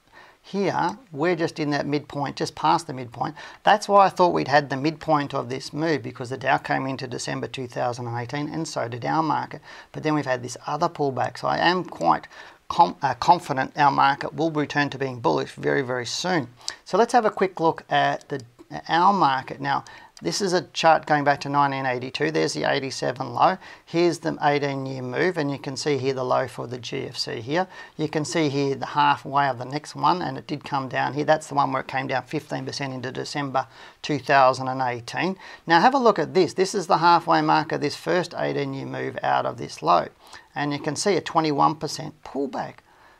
[0.45, 3.33] here, we're just in that midpoint, just past the midpoint.
[3.63, 6.85] That's why I thought we'd had the midpoint of this move because the Dow came
[6.85, 9.61] into December 2018 and so did our market.
[9.93, 11.37] But then we've had this other pullback.
[11.37, 12.27] So I am quite
[12.73, 16.47] com uh, confident our market will return to being bullish very, very soon.
[16.85, 18.41] So let's have a quick look at the
[18.89, 19.61] our market.
[19.61, 19.85] Now,
[20.23, 22.31] this is a chart going back to 1982.
[22.31, 23.57] There's the 87 low.
[23.85, 27.41] Here's the 18 year move and you can see here the low for the GFC
[27.41, 27.67] here.
[27.97, 31.13] You can see here the halfway of the next one and it did come down
[31.13, 31.25] here.
[31.25, 33.67] That's the one where it came down 15% into December
[34.01, 35.37] 2018.
[35.67, 36.53] Now have a look at this.
[36.53, 40.07] This is the halfway mark of this first 18 year move out of this low.
[40.55, 42.75] And you can see a 21% pullback.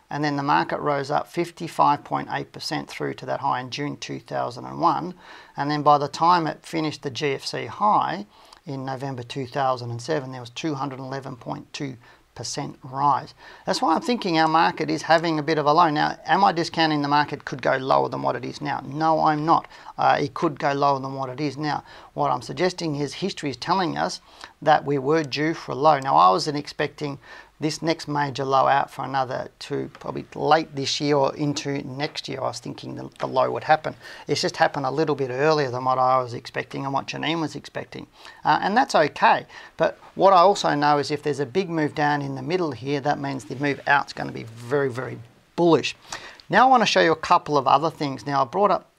[0.09, 5.15] And then the market rose up 55.8% through to that high in June 2001
[5.57, 8.27] and then by the time it finished the GFC high
[8.63, 11.97] in November 2007 there was 211.2
[12.35, 13.33] percent rise.
[13.65, 15.89] That's why I'm thinking our market is having a bit of a low.
[15.89, 18.81] Now, am I discounting the market could go lower than what it is now?
[18.85, 19.67] No, I'm not.
[19.97, 21.83] Uh, it could go lower than what it is now.
[22.13, 24.21] What I'm suggesting is history is telling us
[24.61, 25.99] that we were due for a low.
[25.99, 27.19] Now, I wasn't expecting
[27.63, 32.27] this next major low out for another to probably late this year or into next
[32.27, 32.39] year.
[32.39, 33.95] I was thinking the, the low would happen.
[34.27, 37.41] It's just happened a little bit earlier than what I was expecting and what Janine
[37.41, 38.05] was expecting.
[38.45, 39.47] Uh, and that's okay.
[39.77, 42.71] But what I also know is if there's a big move down in the middle
[42.71, 45.17] here, that means the move out is going to be very, very
[45.55, 45.95] bullish.
[46.49, 48.25] Now I want to show you a couple of other things.
[48.25, 48.89] Now I brought up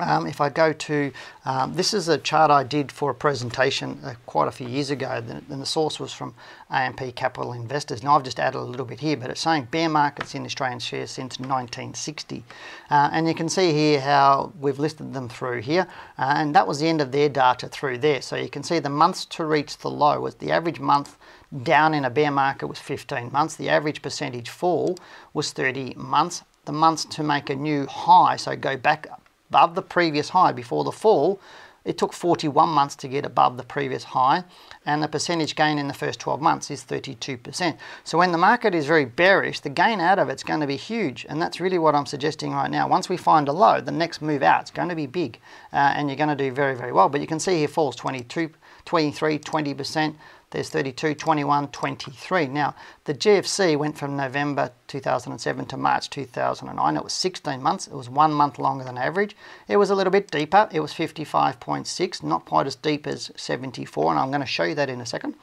[0.00, 1.12] um, if I go to,
[1.44, 4.90] um, this is a chart I did for a presentation uh, quite a few years
[4.90, 6.34] ago, and the source was from
[6.70, 8.02] AMP Capital Investors.
[8.02, 10.78] Now I've just added a little bit here, but it's saying bear markets in Australian
[10.78, 12.42] shares since 1960.
[12.90, 15.86] Uh, and you can see here how we've listed them through here,
[16.18, 18.22] uh, and that was the end of their data through there.
[18.22, 21.16] So you can see the months to reach the low was the average month
[21.62, 23.56] down in a bear market was 15 months.
[23.56, 24.96] The average percentage fall
[25.34, 26.42] was 30 months.
[26.64, 29.06] The months to make a new high, so go back
[29.50, 31.40] above the previous high before the fall,
[31.84, 34.44] it took 41 months to get above the previous high,
[34.84, 37.76] and the percentage gain in the first 12 months is 32%.
[38.04, 40.76] So when the market is very bearish, the gain out of it's going to be
[40.76, 42.86] huge, and that's really what I'm suggesting right now.
[42.86, 45.40] Once we find a low, the next move out is going to be big,
[45.72, 47.08] uh, and you're going to do very, very well.
[47.08, 48.50] But you can see here falls 22,
[48.84, 50.14] 23, 20%,
[50.50, 52.46] there's 32, 21, 23.
[52.48, 56.96] Now, the GFC went from November 2007 to March 2009.
[56.96, 57.86] It was 16 months.
[57.86, 59.36] It was one month longer than average.
[59.68, 60.68] It was a little bit deeper.
[60.72, 64.74] It was 55.6, not quite as deep as 74, and I'm going to show you
[64.74, 65.36] that in a second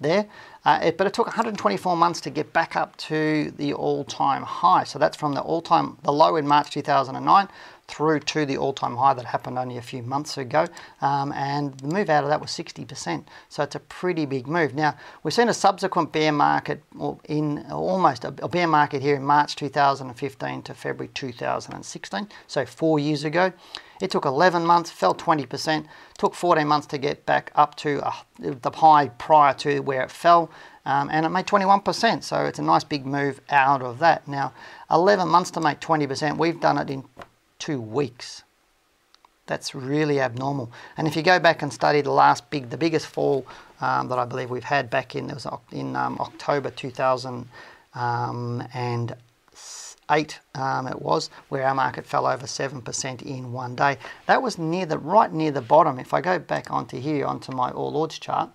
[0.00, 0.26] there.
[0.64, 4.84] Uh, it, but it took 124 months to get back up to the all-time high.
[4.84, 7.48] So that's from the all-time, the low in March 2009
[7.92, 10.66] through to the all-time high that happened only a few months ago.
[11.02, 13.24] Um, and the move out of that was 60%.
[13.50, 14.74] So it's a pretty big move.
[14.74, 16.82] Now, we've seen a subsequent bear market
[17.28, 22.28] in almost a bear market here in March 2015 to February 2016.
[22.46, 23.52] So four years ago.
[24.00, 25.86] It took 11 months, fell 20%,
[26.18, 30.10] took 14 months to get back up to uh, the high prior to where it
[30.10, 30.50] fell,
[30.84, 32.24] um, and it made 21%.
[32.24, 34.26] So it's a nice big move out of that.
[34.26, 34.54] Now,
[34.90, 37.04] 11 months to make 20%, we've done it in
[37.62, 38.42] two weeks.
[39.46, 40.72] That's really abnormal.
[40.96, 43.46] And if you go back and study the last big, the biggest fall
[43.80, 47.48] um, that I believe we've had back in, was in um, October 2000
[47.94, 48.64] um,
[50.54, 53.96] um, it was, where our market fell over 7% in one day.
[54.26, 55.98] That was near the right near the bottom.
[56.00, 58.50] If I go back onto here, onto my All Ords chart,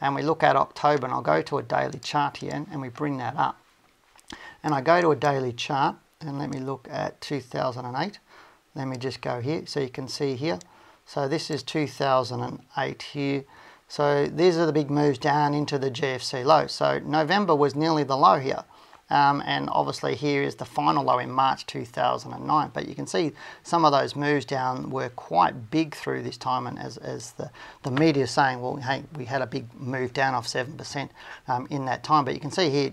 [0.00, 2.88] and we look at October, and I'll go to a daily chart here, and we
[2.88, 3.58] bring that up.
[4.62, 8.18] And I go to a daily chart, and let me look at 2008.
[8.74, 10.58] Let me just go here, so you can see here.
[11.06, 13.44] So this is 2008 here.
[13.88, 16.66] So these are the big moves down into the GFC low.
[16.66, 18.64] So November was nearly the low here.
[19.10, 22.70] Um, and obviously here is the final low in March 2009.
[22.72, 23.32] But you can see
[23.62, 27.50] some of those moves down were quite big through this time and as, as the,
[27.82, 31.10] the media is saying, well, hey, we had a big move down of 7%
[31.46, 32.24] um, in that time.
[32.24, 32.92] But you can see here,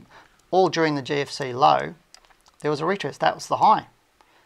[0.52, 1.96] all during the GFC low,
[2.60, 3.20] there was a retest.
[3.20, 3.88] That was the high.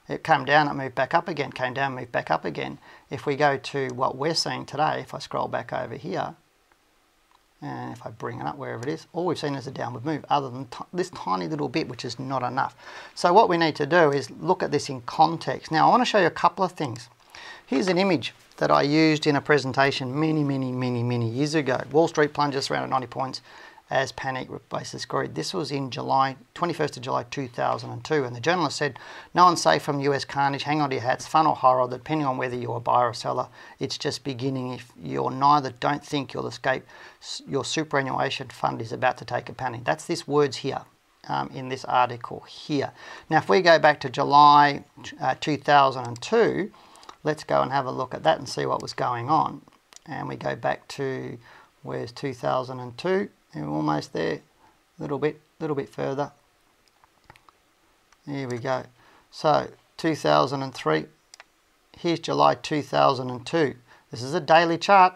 [0.07, 2.77] It came down, it moved back up again, came down, moved back up again.
[3.09, 6.35] If we go to what we're seeing today, if I scroll back over here,
[7.61, 10.05] and if I bring it up wherever it is, all we've seen is a downward
[10.05, 12.75] move other than this tiny little bit, which is not enough.
[13.15, 15.71] So what we need to do is look at this in context.
[15.71, 17.09] Now I want to show you a couple of things.
[17.65, 21.81] Here's an image that I used in a presentation many, many, many, many years ago.
[21.91, 23.41] Wall Street plunges around at 90 points
[23.89, 25.35] as panic replaces greed.
[25.35, 28.97] This was in July, 21st of July 2002, and the journalist said,
[29.33, 32.25] No one's safe from US carnage, hang on to your hats, fun or horror, depending
[32.25, 33.47] on whether you're a buyer or seller,
[33.79, 34.73] it's just beginning.
[34.73, 36.83] If you're neither, don't think you'll escape.
[37.47, 39.83] Your superannuation fund is about to take a panic.
[39.83, 40.81] That's this words here.
[41.27, 42.91] Um, in this article here.
[43.31, 44.83] Now, if we go back to July
[45.19, 46.71] uh, 2002,
[47.23, 49.63] let's go and have a look at that and see what was going on.
[50.05, 51.39] And we go back to
[51.81, 56.31] where's 2002 and we're almost there a little bit little bit further.
[58.25, 58.83] Here we go.
[59.31, 61.05] So 2003
[61.97, 63.75] here's July 2002
[64.11, 65.13] this is a daily chart.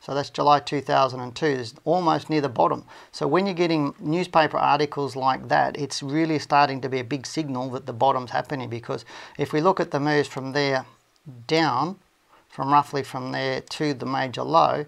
[0.00, 2.84] So that's July 2002 it's almost near the bottom.
[3.12, 7.26] So when you're getting newspaper articles like that it's really starting to be a big
[7.26, 9.04] signal that the bottom's happening because
[9.38, 10.86] if we look at the moves from there
[11.46, 11.98] down
[12.48, 14.86] from roughly from there to the major low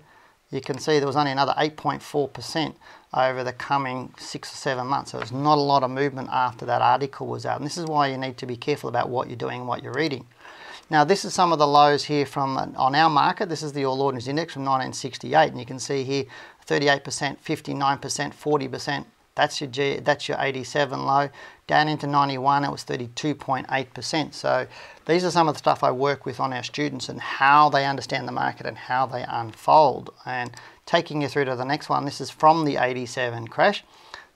[0.51, 2.75] you can see there was only another 8.4%
[3.15, 5.11] over the coming six or seven months.
[5.11, 7.59] So there's not a lot of movement after that article was out.
[7.59, 9.83] And this is why you need to be careful about what you're doing and what
[9.83, 10.27] you're reading.
[10.91, 13.51] Now this is some of the lows here from on our market.
[13.51, 16.25] This is the All Ordinaries Index from 1968 and you can see here
[16.67, 17.99] 38%, 59%,
[18.35, 19.05] 40%.
[19.39, 21.31] That's your G, that's your 87 low.
[21.69, 24.35] Down into 91 it was 32.8%.
[24.35, 24.67] So
[25.07, 27.87] these are some of the stuff I work with on our students and how they
[27.87, 30.13] understand the market and how they unfold.
[30.27, 30.51] And
[30.87, 33.85] taking you through to the next one, this is from the 87 crash.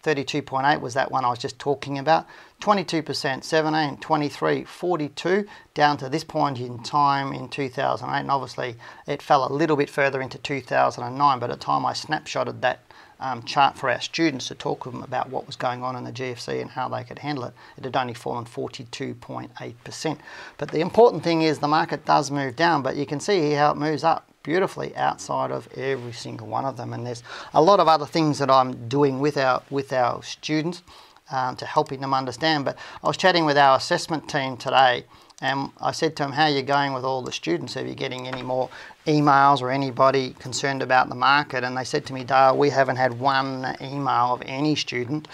[0.04, 2.28] 32.8 was that one I was just talking about.
[2.60, 8.20] 22%, 17, 23, 42, down to this point in time in 2008.
[8.20, 8.76] And obviously
[9.08, 12.84] it fell a little bit further into 2009, but at the time I snapshotted that
[13.22, 16.04] um, chart for our students to talk to them about what was going on in
[16.04, 20.18] the GFC and how they could handle it, it had only fallen 42.8%.
[20.58, 23.70] But the important thing is the market does move down, but you can see how
[23.70, 26.92] it moves up beautifully outside of every single one of them.
[26.92, 27.22] And there's
[27.54, 30.82] a lot of other things that I'm doing with our with our students
[31.30, 32.64] um, to helping them understand.
[32.64, 35.04] But I was chatting with our assessment team today
[35.42, 37.76] and I said to him, how are you going with all the students?
[37.76, 38.70] Are you getting any more
[39.08, 41.64] emails or anybody concerned about the market?
[41.64, 45.26] And they said to me, Dale, we haven't had one email of any student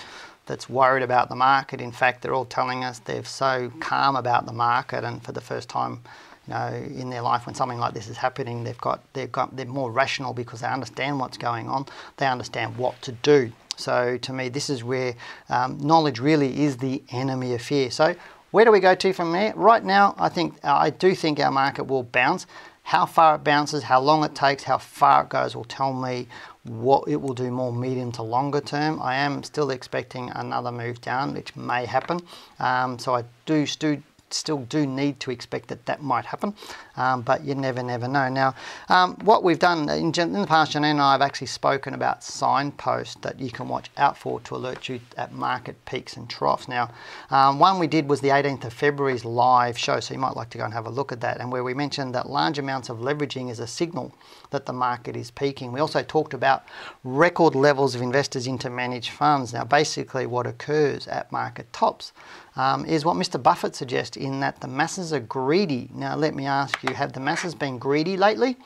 [0.46, 1.82] that's worried about the market.
[1.82, 5.42] In fact, they're all telling us they're so calm about the market and for the
[5.42, 6.00] first time
[6.46, 9.54] you know, in their life when something like this is happening, they've got, they've got,
[9.54, 11.84] they're more rational because they understand what's going on.
[12.16, 13.52] They understand what to do.
[13.76, 15.14] So to me, this is where
[15.50, 17.90] um, knowledge really is the enemy of fear.
[17.90, 18.16] So
[18.50, 19.52] where do we go to from there?
[19.54, 22.46] Right now, I think I do think our market will bounce.
[22.82, 26.26] How far it bounces, how long it takes, how far it goes will tell me
[26.64, 29.02] what it will do more medium to longer term.
[29.02, 32.20] I am still expecting another move down, which may happen.
[32.58, 34.02] Um, so I do, do
[34.34, 36.54] still do need to expect that that might happen,
[36.96, 38.28] um, but you never, never know.
[38.28, 38.54] Now,
[38.88, 42.22] um, what we've done in, in the past, Janine and I have actually spoken about
[42.22, 46.68] signposts that you can watch out for to alert you at market peaks and troughs.
[46.68, 46.90] Now,
[47.30, 50.50] um, one we did was the 18th of February's live show, so you might like
[50.50, 52.88] to go and have a look at that, and where we mentioned that large amounts
[52.88, 54.14] of leveraging is a signal
[54.50, 55.72] that the market is peaking.
[55.72, 56.64] We also talked about
[57.04, 59.52] record levels of investors into managed funds.
[59.52, 62.12] Now, basically, what occurs at market tops
[62.56, 63.42] um, is what Mr.
[63.42, 65.88] Buffett suggests in that the masses are greedy.
[65.94, 68.56] Now, let me ask you have the masses been greedy lately?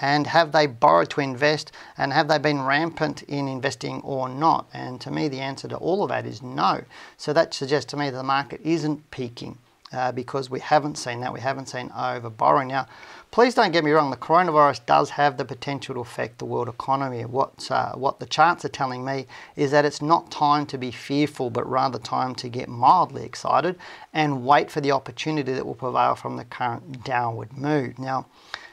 [0.00, 1.72] And have they borrowed to invest?
[1.96, 4.68] And have they been rampant in investing or not?
[4.72, 6.84] And to me, the answer to all of that is no.
[7.16, 9.58] So that suggests to me that the market isn't peaking
[9.92, 11.32] uh, because we haven't seen that.
[11.32, 12.68] We haven't seen over borrowing.
[12.68, 12.86] Now,
[13.30, 16.68] Please don't get me wrong, the coronavirus does have the potential to affect the world
[16.68, 17.26] economy.
[17.26, 20.90] What, uh, what the charts are telling me is that it's not time to be
[20.90, 23.76] fearful, but rather time to get mildly excited
[24.14, 27.98] and wait for the opportunity that will prevail from the current downward move.
[27.98, 28.26] Now,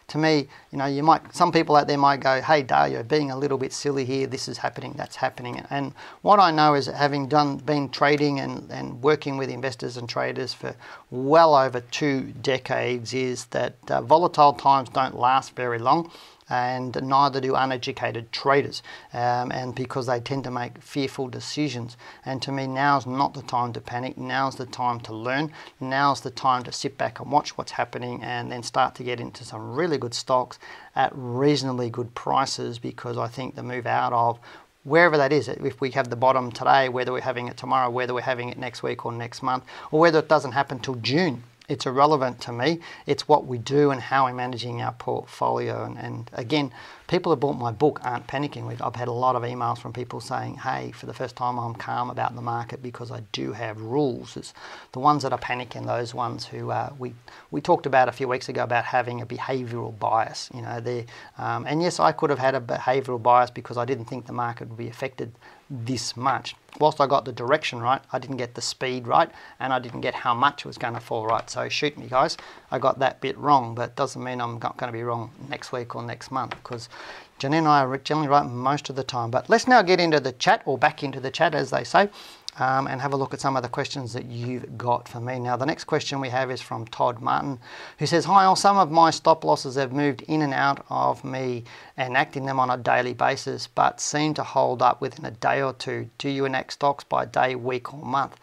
[0.08, 3.04] to me, you know, you might some people out there might go, "Hey, Dale, you're
[3.04, 4.28] being a little bit silly here.
[4.28, 8.70] This is happening, that's happening." And what I know is, having done been trading and,
[8.72, 10.76] and working with investors and traders for
[11.10, 16.12] well over two decades, is that uh, volatile times don't last very long
[16.49, 21.97] and neither do uneducated traders, um, and because they tend to make fearful decisions.
[22.25, 24.17] And to me, now's not the time to panic.
[24.17, 25.51] Now's the time to learn.
[25.79, 29.19] Now's the time to sit back and watch what's happening, and then start to get
[29.19, 30.59] into some really good stocks
[30.95, 32.80] at reasonably good prices.
[32.80, 34.39] Because I think the move out of
[34.84, 38.13] wherever that is, if we have the bottom today, whether we're having it tomorrow, whether
[38.13, 41.43] we're having it next week or next month, or whether it doesn't happen till June
[41.68, 42.80] it's irrelevant to me.
[43.05, 45.84] It's what we do and how we're managing our portfolio.
[45.84, 46.72] And, and again,
[47.07, 48.66] people who bought my book aren't panicking.
[48.82, 51.76] I've had a lot of emails from people saying, hey, for the first time I'm
[51.76, 54.38] calm about the market because I do have rules.
[54.38, 54.53] It's
[54.91, 57.13] the ones that are panicking, those ones who uh, we,
[57.51, 60.49] we talked about a few weeks ago about having a behavioural bias.
[60.53, 61.03] You know,
[61.38, 64.34] um, and yes, I could have had a behavioural bias because I didn't think the
[64.34, 65.32] market would be affected
[65.70, 66.55] this much.
[66.80, 70.01] Whilst I got the direction right, I didn't get the speed right, and I didn't
[70.01, 71.49] get how much it was going to fall right.
[71.49, 72.38] So shoot me, guys.
[72.70, 75.32] I got that bit wrong, but it doesn't mean I'm not going to be wrong
[75.49, 76.89] next week or next month because
[77.39, 79.32] Janine and I are generally right most of the time.
[79.32, 82.09] But let's now get into the chat, or back into the chat, as they say
[82.60, 85.39] um, and have a look at some of the questions that you've got for me.
[85.39, 87.60] Now, the next question we have is from Todd Martin,
[87.99, 91.24] who says, Hi, all, some of my stop losses have moved in and out of
[91.24, 91.64] me
[91.97, 95.62] and acting them on a daily basis, but seem to hold up within a day
[95.62, 96.10] or two.
[96.18, 98.38] Do you enact stocks by day, week, or month?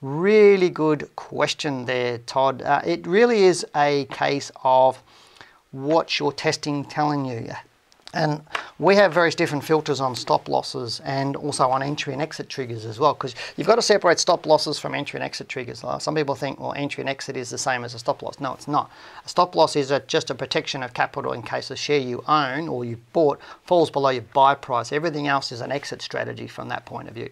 [0.00, 2.62] Really good question there, Todd.
[2.62, 5.02] Uh, it really is a case of
[5.72, 7.50] what's your testing telling you.
[8.14, 8.42] And
[8.78, 12.86] we have various different filters on stop losses and also on entry and exit triggers
[12.86, 15.84] as well, because you've got to separate stop losses from entry and exit triggers.
[15.98, 18.40] Some people think, well, entry and exit is the same as a stop loss.
[18.40, 18.90] No, it's not.
[19.26, 22.24] A stop loss is a, just a protection of capital in case a share you
[22.26, 24.90] own or you bought falls below your buy price.
[24.90, 27.28] Everything else is an exit strategy from that point of view.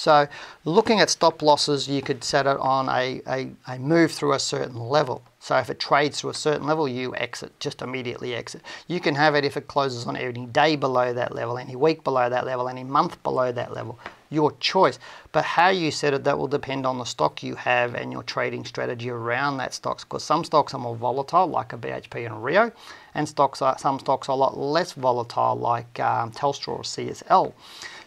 [0.00, 0.26] So
[0.64, 4.38] looking at stop losses, you could set it on a, a, a move through a
[4.38, 5.22] certain level.
[5.40, 8.62] So if it trades to a certain level, you exit, just immediately exit.
[8.88, 12.02] You can have it if it closes on any day below that level, any week
[12.02, 13.98] below that level, any month below that level.
[14.30, 14.98] Your choice.
[15.32, 18.22] But how you set it, that will depend on the stock you have and your
[18.22, 20.04] trading strategy around that stocks.
[20.04, 22.72] Because some stocks are more volatile, like a BHP and a Rio,
[23.14, 27.52] and stocks are some stocks are a lot less volatile, like um, Telstra or CSL.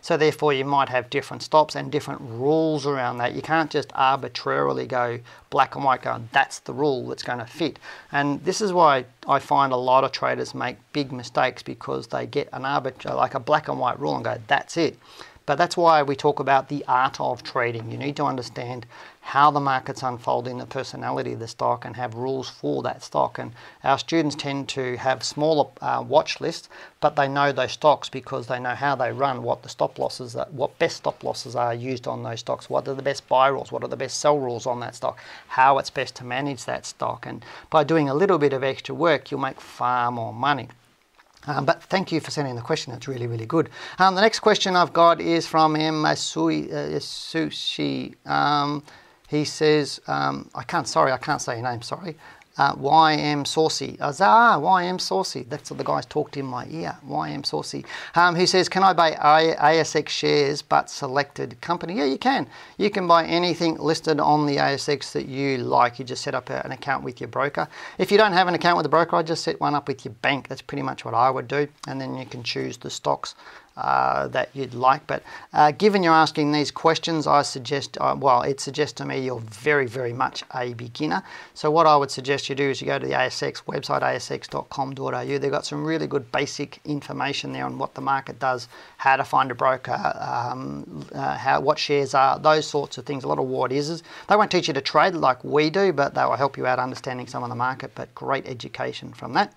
[0.04, 3.36] So therefore you might have different stops and different rules around that.
[3.36, 7.45] You can't just arbitrarily go black and white going, that's the rule that's going to
[7.45, 7.80] fit.
[8.12, 12.26] And this is why I find a lot of traders make big mistakes because they
[12.26, 14.99] get an arbiter like a black and white rule and go, that's it.
[15.45, 17.89] But that's why we talk about the art of trading.
[17.89, 18.86] You need to understand
[19.24, 23.40] how the market's unfolding, the personality of the stock, and have rules for that stock.
[23.40, 23.54] And
[23.84, 26.68] our students tend to have smaller uh, watch lists,
[27.00, 30.36] but they know those stocks because they know how they run, what the stop losses,
[30.36, 33.48] are, what best stop losses are used on those stocks, what are the best buy
[33.48, 35.18] rules, what are the best sell rules on that stock,
[35.48, 37.26] how it's best to manage that stock.
[37.26, 40.68] And by doing a little bit of extra work, you'll make far more money.
[41.48, 42.94] Um, but thank you for sending the question.
[42.94, 43.70] It's really, really good.
[44.00, 46.04] Um, the next question I've got is from M.
[46.04, 46.70] Sushi.
[48.26, 48.84] Uh, um,
[49.34, 52.16] he says, um, I can't, sorry, I can't say your name, sorry
[52.58, 53.98] uh, YM Saucy.
[54.00, 55.46] I say, ah, YM Saucy.
[55.50, 56.96] That's what the guys talked in my ear.
[57.08, 57.86] YM Saucy.
[58.16, 61.98] Um, he says, can I buy ASX shares but selected company?
[61.98, 62.48] Yeah, you can.
[62.78, 65.98] You can buy anything listed on the ASX that you like.
[65.98, 67.68] You just set up an account with your broker.
[67.98, 70.06] If you don't have an account with a broker, I just set one up with
[70.06, 70.48] your bank.
[70.48, 71.68] That's pretty much what I would do.
[71.88, 73.36] And then you can choose the stocks
[73.78, 75.06] uh, that you'd like.
[75.08, 79.20] But uh, given you're asking these questions, I suggest, uh, well, it suggests to me
[79.20, 81.24] you're very, very much a beginner.
[81.54, 85.26] So what I would suggest you do is you go to the ASX website, asx.com.au.
[85.26, 88.68] They've got some really good basic information there on what the market does,
[88.98, 93.24] how to find a broker, um, uh, how what shares are, those sorts of things.
[93.24, 94.04] A lot of what is.
[94.30, 96.80] They won't teach you to trade like we do, but they will help you out
[96.80, 97.92] understanding some of the market.
[97.96, 99.54] But great education from that.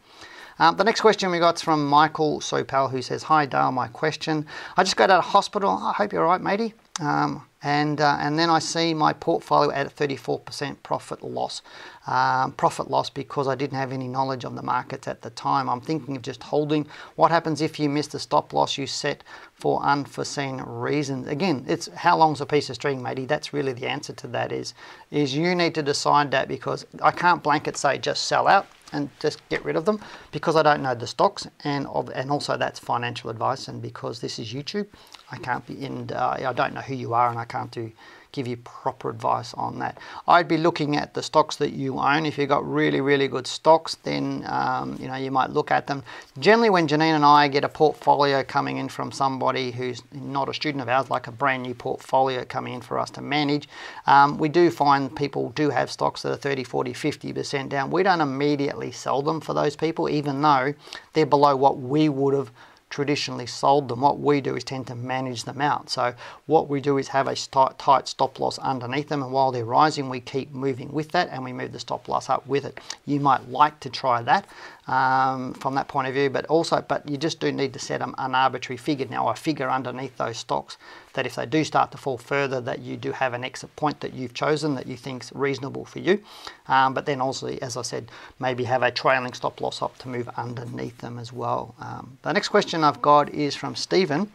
[0.58, 3.88] Um, the next question we got is from Michael Sopal, who says, Hi Dale, my
[3.88, 4.46] question.
[4.78, 5.70] I just got out of hospital.
[5.70, 6.72] I hope you're all right, matey.
[6.98, 11.60] Um, and, uh, and then I see my portfolio at a 34% profit loss.
[12.06, 15.68] Um, profit loss because I didn't have any knowledge of the markets at the time.
[15.68, 16.86] I'm thinking of just holding.
[17.16, 21.28] What happens if you miss the stop loss you set for unforeseen reasons?
[21.28, 23.26] Again, it's how long's a piece of string, matey?
[23.26, 24.72] That's really the answer to that is,
[25.10, 29.10] is you need to decide that because I can't blanket say just sell out and
[29.20, 30.00] just get rid of them
[30.32, 34.20] because I don't know the stocks and of, and also that's financial advice and because
[34.20, 34.86] this is YouTube
[35.30, 37.90] I can't be and uh, I don't know who you are and I can't do
[38.36, 39.96] give you proper advice on that.
[40.28, 42.26] I'd be looking at the stocks that you own.
[42.26, 45.86] If you've got really, really good stocks, then um, you know you might look at
[45.86, 46.04] them.
[46.38, 50.54] Generally, when Janine and I get a portfolio coming in from somebody who's not a
[50.54, 53.68] student of ours, like a brand new portfolio coming in for us to manage,
[54.06, 57.90] um, we do find people do have stocks that are 30, 40, 50% down.
[57.90, 60.74] We don't immediately sell them for those people, even though
[61.14, 62.50] they're below what we would have
[62.96, 64.00] traditionally sold them.
[64.00, 65.90] What we do is tend to manage them out.
[65.90, 66.14] So
[66.46, 70.08] what we do is have a tight, stop loss underneath them, and while they're rising,
[70.08, 72.80] we keep moving with that, and we move the stop loss up with it.
[73.04, 74.46] You might like to try that
[74.86, 78.00] um, from that point of view, but also, but you just do need to set
[78.00, 79.06] an arbitrary figure.
[79.06, 80.78] Now, a figure underneath those stocks
[81.14, 84.00] that if they do start to fall further, that you do have an exit point
[84.00, 86.22] that you've chosen that you think's reasonable for you.
[86.68, 90.08] Um, but then also, as I said, maybe have a trailing stop loss up to
[90.08, 91.74] move underneath them as well.
[91.80, 94.30] Um, the next question I've got is from Stephen.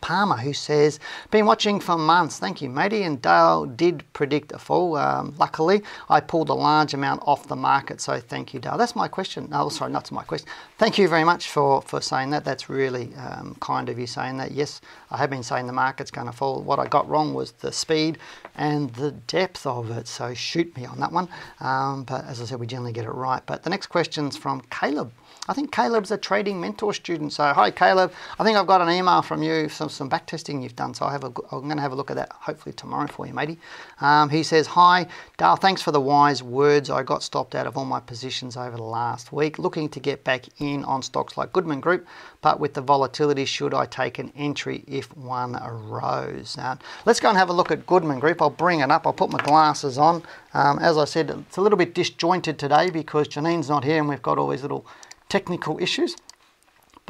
[0.00, 0.98] Palmer, who says,
[1.30, 2.38] Been watching for months.
[2.38, 3.02] Thank you, matey.
[3.02, 4.96] And Dale did predict a fall.
[4.96, 8.78] Um, luckily, I pulled a large amount off the market, so thank you, Dale.
[8.78, 9.48] That's my question.
[9.52, 10.48] Oh, sorry, not to my question.
[10.78, 12.44] Thank you very much for, for saying that.
[12.44, 14.52] That's really um, kind of you saying that.
[14.52, 14.80] Yes,
[15.10, 16.62] I have been saying the market's going to fall.
[16.62, 18.18] What I got wrong was the speed
[18.54, 21.28] and the depth of it, so shoot me on that one.
[21.60, 23.42] Um, but as I said, we generally get it right.
[23.46, 25.12] But the next question's from Caleb.
[25.48, 27.32] I think Caleb's a trading mentor student.
[27.32, 28.12] So, hi, Caleb.
[28.38, 30.92] I think I've got an email from you, some, some back testing you've done.
[30.92, 33.26] So, I have a, I'm going to have a look at that hopefully tomorrow for
[33.26, 33.58] you, matey.
[34.02, 35.06] Um, he says, Hi,
[35.38, 36.90] Dale, thanks for the wise words.
[36.90, 40.22] I got stopped out of all my positions over the last week, looking to get
[40.22, 42.06] back in on stocks like Goodman Group,
[42.42, 46.58] but with the volatility, should I take an entry if one arose?
[46.58, 48.42] Now, let's go and have a look at Goodman Group.
[48.42, 50.22] I'll bring it up, I'll put my glasses on.
[50.52, 54.08] Um, as I said, it's a little bit disjointed today because Janine's not here and
[54.08, 54.84] we've got all these little
[55.30, 56.16] technical issues.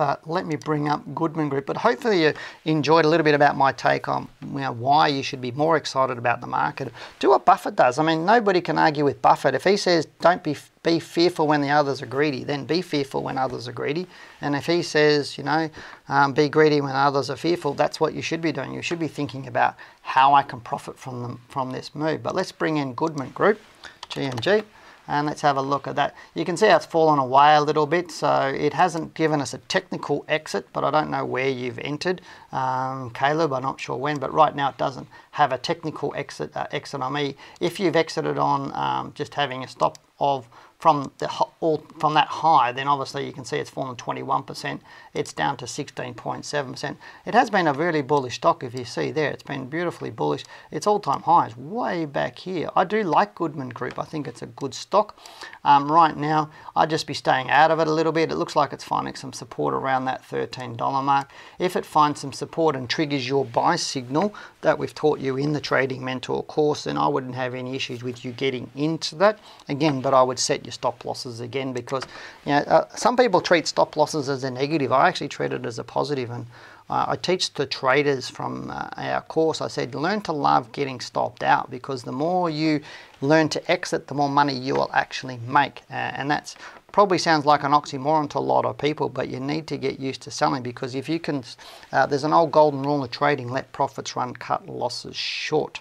[0.01, 1.67] But let me bring up Goodman Group.
[1.67, 2.33] But hopefully you
[2.65, 5.77] enjoyed a little bit about my take on you know, why you should be more
[5.77, 6.91] excited about the market.
[7.19, 7.99] Do what Buffett does.
[7.99, 9.55] I mean, nobody can argue with Buffett.
[9.55, 13.23] If he says don't be be fearful when the others are greedy, then be fearful
[13.23, 14.07] when others are greedy.
[14.41, 15.69] And if he says, you know,
[16.09, 18.73] um, be greedy when others are fearful, that's what you should be doing.
[18.73, 22.23] You should be thinking about how I can profit from them from this move.
[22.23, 23.61] But let's bring in Goodman Group,
[24.09, 24.65] GMG
[25.11, 26.15] and let's have a look at that.
[26.35, 29.53] You can see how it's fallen away a little bit, so it hasn't given us
[29.53, 32.21] a technical exit, but I don't know where you've entered.
[32.53, 36.57] Um, Caleb, I'm not sure when, but right now it doesn't have a technical exit,
[36.57, 37.37] uh, exit on me.
[37.61, 40.49] If you've exited on um, just having a stop of
[40.81, 44.81] from the all, from that high, then obviously you can see it's fallen 21%.
[45.13, 46.97] It's down to 16.7%.
[47.27, 49.31] It has been a really bullish stock, if you see there.
[49.31, 50.45] It's been beautifully bullish.
[50.71, 52.71] Its all-time high is way back here.
[52.75, 53.99] I do like Goodman Group.
[53.99, 55.19] I think it's a good stock.
[55.65, 58.33] Um, right now, I'd just be staying out of it a little bit.
[58.33, 61.31] It looks like it's finding some support around that $13 mark.
[61.59, 65.53] If it finds some support and triggers your buy signal that we've taught you in
[65.53, 69.39] the Trading Mentor course, then I wouldn't have any issues with you getting into that.
[69.69, 72.05] Again, but I would set your stop losses again because
[72.45, 74.93] you know uh, some people treat stop losses as a negative.
[74.93, 76.47] I actually treat it as a positive, and
[76.89, 79.61] uh, I teach the traders from uh, our course.
[79.61, 82.81] I said learn to love getting stopped out because the more you
[83.21, 86.57] learn to exit, the more money you will actually make, uh, and that's
[86.93, 90.01] probably sounds like an oxymoron to a lot of people, but you need to get
[90.01, 91.45] used to selling because if you can,
[91.93, 95.81] uh, there's an old golden rule of trading: let profits run, cut losses short.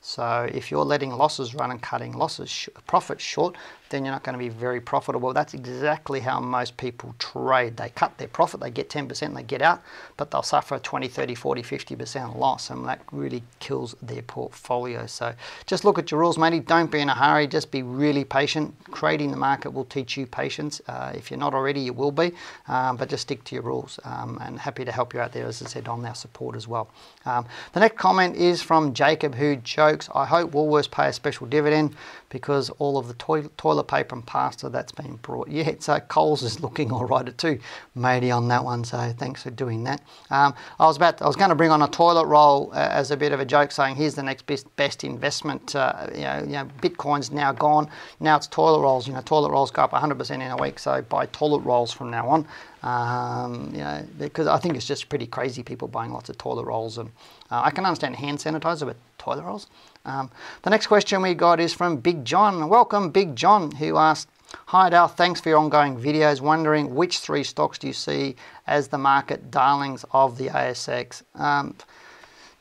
[0.00, 3.56] So if you're letting losses run and cutting losses sh profits short,
[3.90, 5.32] then you're not going to be very profitable.
[5.32, 7.76] That's exactly how most people trade.
[7.76, 9.82] They cut their profit, they get 10%, they get out,
[10.16, 15.06] but they'll suffer 20, 30, 40, 50% loss, and that really kills their portfolio.
[15.06, 15.34] So
[15.66, 16.60] just look at your rules, matey.
[16.60, 18.74] Don't be in a hurry, just be really patient.
[18.94, 20.80] Trading the market will teach you patience.
[20.86, 22.32] Uh, if you're not already, you will be,
[22.68, 23.98] um, but just stick to your rules.
[24.04, 26.68] Um, and happy to help you out there, as I said, on our support as
[26.68, 26.90] well.
[27.24, 31.46] Um, the next comment is from Jacob, who jokes, I hope Woolworths pay a special
[31.46, 31.94] dividend
[32.30, 35.48] because all of the toilet, toilet paper and pasta that's been brought.
[35.48, 37.58] Yeah, so Coles is looking all right too,
[37.94, 38.84] matey, on that one.
[38.84, 40.02] So thanks for doing that.
[40.30, 42.88] Um, I was about, to, I was going to bring on a toilet roll uh,
[42.90, 45.74] as a bit of a joke, saying here's the next best best investment.
[45.74, 47.88] Uh, you, know, you know, Bitcoin's now gone.
[48.20, 49.06] Now it's toilet rolls.
[49.06, 50.78] You know, toilet rolls go up 100% in a week.
[50.78, 52.46] So buy toilet rolls from now on.
[52.82, 56.64] Um, you know, because I think it's just pretty crazy people buying lots of toilet
[56.64, 57.10] rolls, and
[57.50, 59.66] uh, I can understand hand sanitizer, but toilet rolls.
[60.04, 60.30] Um,
[60.62, 62.68] the next question we got is from Big John.
[62.68, 64.28] Welcome, Big John, who asked,
[64.66, 66.40] Hi Dale, thanks for your ongoing videos.
[66.40, 68.36] Wondering which three stocks do you see
[68.66, 71.22] as the market darlings of the ASX?
[71.34, 71.74] Um,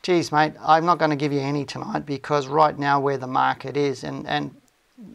[0.01, 3.27] geez, mate, I'm not going to give you any tonight because right now where the
[3.27, 4.53] market is, and, and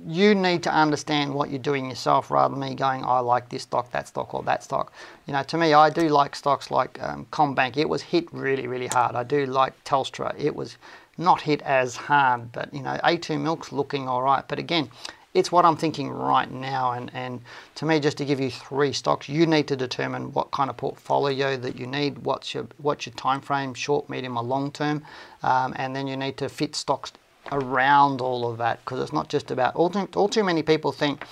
[0.06, 3.64] you need to understand what you're doing yourself rather than me going, I like this
[3.64, 4.92] stock, that stock, or that stock.
[5.26, 7.76] You know, to me, I do like stocks like um, CommBank.
[7.76, 9.16] It was hit really, really hard.
[9.16, 10.34] I do like Telstra.
[10.38, 10.76] It was
[11.18, 14.46] not hit as hard, but you know, A2 Milk's looking all right.
[14.46, 14.88] But again,
[15.34, 16.92] it's what I'm thinking right now.
[16.92, 17.40] And, and
[17.76, 20.76] to me, just to give you three stocks, you need to determine what kind of
[20.76, 25.02] portfolio that you need, what's your, what's your time frame, short, medium, or long term.
[25.42, 27.12] Um, and then you need to fit stocks
[27.50, 30.92] around all of that because it's not just about, all too, all too many people
[30.92, 31.24] think,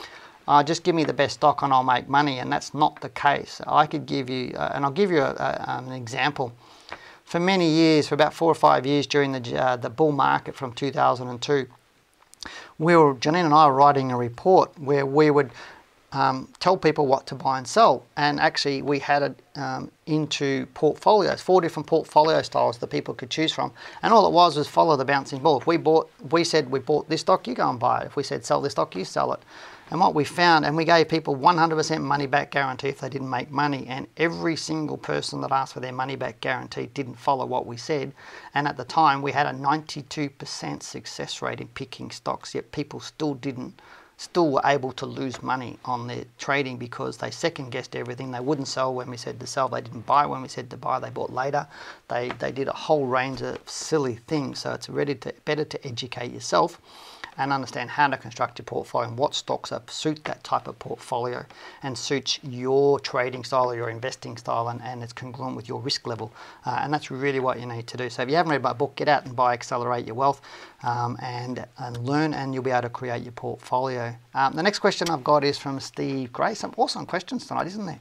[0.48, 3.10] uh, just give me the best stock and I'll make money, and that's not the
[3.10, 3.60] case.
[3.66, 6.52] I could give you, uh, and I'll give you a, a, an example.
[7.30, 10.56] For many years, for about four or five years during the, uh, the bull market
[10.56, 11.64] from 2002,
[12.80, 15.52] we were, Janine and I were writing a report where we would
[16.10, 18.04] um, tell people what to buy and sell.
[18.16, 23.30] And actually, we had it um, into portfolios, four different portfolio styles that people could
[23.30, 23.70] choose from.
[24.02, 25.60] And all it was was follow the bouncing ball.
[25.60, 28.06] If we bought, we said we bought this stock, you go and buy it.
[28.06, 29.40] If we said sell this stock, you sell it.
[29.90, 33.28] And what we found, and we gave people 100% money back guarantee if they didn't
[33.28, 37.44] make money, and every single person that asked for their money back guarantee didn't follow
[37.44, 38.12] what we said.
[38.54, 43.00] And at the time, we had a 92% success rate in picking stocks, yet people
[43.00, 43.82] still didn't
[44.16, 48.30] still were able to lose money on their trading because they second guessed everything.
[48.30, 49.66] They wouldn't sell when we said to sell.
[49.66, 51.00] They didn't buy when we said to buy.
[51.00, 51.66] They bought later.
[52.08, 54.58] They, they did a whole range of silly things.
[54.58, 56.78] So it's ready to, better to educate yourself
[57.36, 60.78] and understand how to construct your portfolio and what stocks are, suit that type of
[60.78, 61.44] portfolio
[61.82, 65.80] and suits your trading style or your investing style and, and it's congruent with your
[65.80, 66.32] risk level.
[66.66, 68.10] Uh, and that's really what you need to do.
[68.10, 70.40] So if you haven't read my book, get out and buy Accelerate Your Wealth
[70.82, 74.14] um, and, and learn and you'll be able to create your portfolio.
[74.34, 76.54] Um, the next question I've got is from Steve Gray.
[76.54, 78.00] Some awesome questions tonight, isn't there?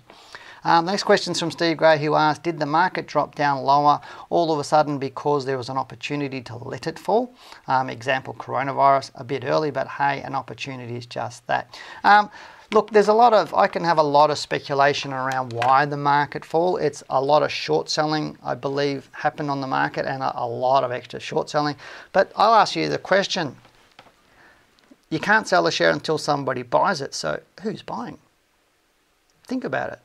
[0.64, 4.02] Um, next question is from Steve Gray who asked, did the market drop down lower
[4.30, 7.34] all of a sudden because there was an opportunity to let it fall?
[7.68, 11.80] Um, example, coronavirus, a bit early, but hey, an opportunity is just that.
[12.04, 12.30] Um,
[12.72, 15.98] look, there's a lot of, I can have a lot of speculation around why the
[15.98, 16.78] market fall.
[16.78, 20.46] It's a lot of short selling, I believe, happened on the market and a, a
[20.46, 21.76] lot of extra short selling.
[22.12, 23.56] But I'll ask you the question,
[25.10, 28.20] you can't sell a share until somebody buys it, so who's buying?
[29.44, 30.00] Think about it.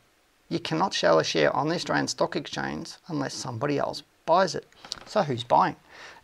[0.48, 4.66] You cannot sell a share on the Australian Stock Exchange unless somebody else buys it.
[5.06, 5.76] So who's buying?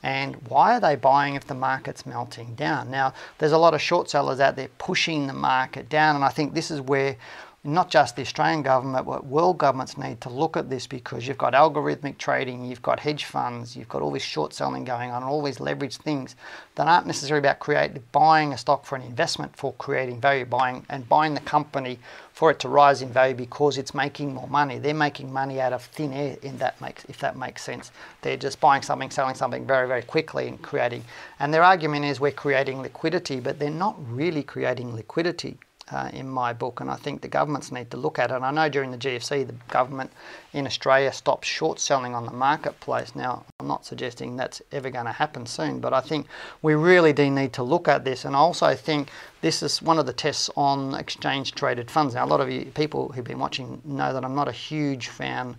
[0.03, 2.91] And why are they buying if the market's melting down?
[2.91, 6.31] Now, there's a lot of short sellers out there pushing the market down, and I
[6.31, 7.17] think this is where
[7.63, 11.37] not just the Australian government, but world governments need to look at this because you've
[11.37, 15.23] got algorithmic trading, you've got hedge funds, you've got all this short selling going on,
[15.23, 16.37] all these leveraged things
[16.77, 20.87] that aren't necessarily about creating buying a stock for an investment for creating value, buying
[20.89, 21.99] and buying the company
[22.33, 24.79] for it to rise in value because it's making more money.
[24.79, 27.93] They're making money out of thin air in that makes if that makes sense.
[28.23, 31.05] They're just buying something, selling something very, very quickly and creating
[31.39, 35.59] and their argument is we're creating liquidity, but they're not really creating liquidity
[35.93, 38.43] uh, in my book, and I think the governments need to look at it.
[38.43, 40.11] I know during the GFC, the government
[40.53, 43.15] in Australia stopped short selling on the marketplace.
[43.15, 46.27] Now, I'm not suggesting that's ever going to happen soon, but I think
[46.63, 48.25] we really do need to look at this.
[48.25, 49.11] And I also think
[49.41, 52.15] this is one of the tests on exchange traded funds.
[52.15, 55.09] Now, a lot of you people who've been watching know that I'm not a huge
[55.09, 55.57] fan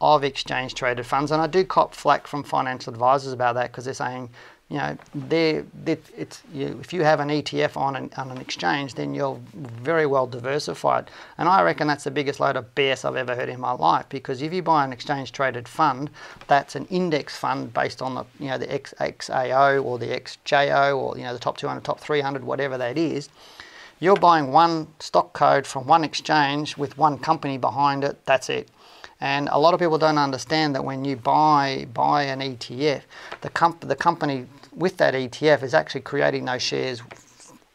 [0.00, 3.84] of exchange traded funds, and I do cop flack from financial advisors about that because
[3.84, 4.30] they're saying
[4.72, 8.38] you know, they, they, it's, you, if you have an ETF on an, on an
[8.38, 11.10] exchange, then you're very well diversified.
[11.36, 14.06] And I reckon that's the biggest load of BS I've ever heard in my life
[14.08, 16.08] because if you buy an exchange traded fund,
[16.48, 21.18] that's an index fund based on the, you know, the XAO or the XJO or,
[21.18, 23.28] you know, the top 200, top 300, whatever that is.
[24.00, 28.70] You're buying one stock code from one exchange with one company behind it, that's it.
[29.20, 33.02] And a lot of people don't understand that when you buy buy an ETF,
[33.42, 37.02] the, comp- the company with that ETF is actually creating those shares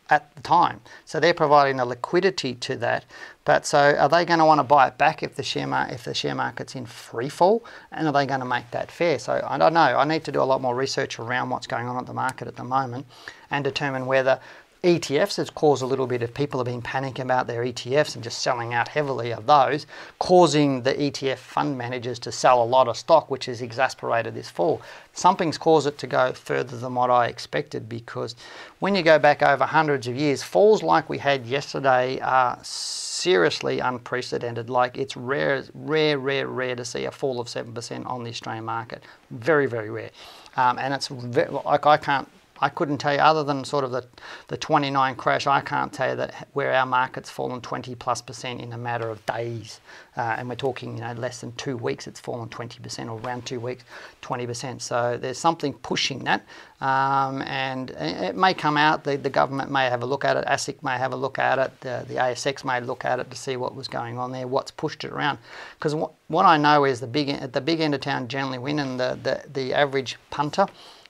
[0.10, 0.82] at the time.
[1.06, 3.06] So they're providing the liquidity to that.
[3.46, 5.90] But so are they going to want to buy it back if the share mar-
[5.90, 7.64] if the share market's in free fall?
[7.92, 9.20] And are they going to make that fair?
[9.20, 9.80] So I don't know.
[9.80, 12.48] I need to do a lot more research around what's going on at the market
[12.48, 13.06] at the moment
[13.52, 14.40] and determine whether
[14.84, 18.24] ETFs has caused a little bit of people have been panicking about their ETFs and
[18.24, 19.88] just selling out heavily of those,
[20.20, 24.50] causing the ETF fund managers to sell a lot of stock, which has exasperated this
[24.50, 24.82] fall.
[25.14, 28.36] Something's caused it to go further than what I expected because
[28.80, 33.80] when you go back over hundreds of years, falls like we had yesterday are seriously
[33.80, 34.70] unprecedented.
[34.70, 38.66] Like it's rare, rare, rare, rare to see a fall of 7% on the Australian
[38.66, 39.04] market.
[39.32, 40.12] Very, very rare.
[40.56, 42.28] Um, and it's like I can't
[42.60, 44.06] I couldn't tell you, other than sort of the,
[44.48, 48.62] the 29 crash, I can't tell you that where our market's fallen 20 plus percent
[48.62, 49.80] in a matter of days.
[50.16, 53.46] Uh, and we're talking, you know, less than two weeks, it's fallen 20% or around
[53.46, 53.84] two weeks,
[54.24, 54.82] 20%.
[54.82, 56.44] So there's something pushing that.
[56.82, 60.46] Um, and it may come out, the, the government may have a look at it,
[60.46, 63.38] ASIC may have a look at it, the, the ASX may look at it to
[63.38, 65.40] see what was going on there, what's pushed it around.
[65.78, 68.80] Because what, what I know is the big, the big end of town generally win
[68.80, 70.68] and the, the, the average punter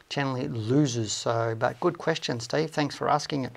[0.10, 1.12] generally loses.
[1.12, 2.72] So, but good question, Steve.
[2.72, 3.54] Thanks for asking it.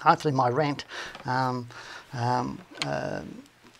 [0.00, 0.84] Hopefully, my rant
[1.24, 1.68] um,
[2.12, 3.22] um, uh,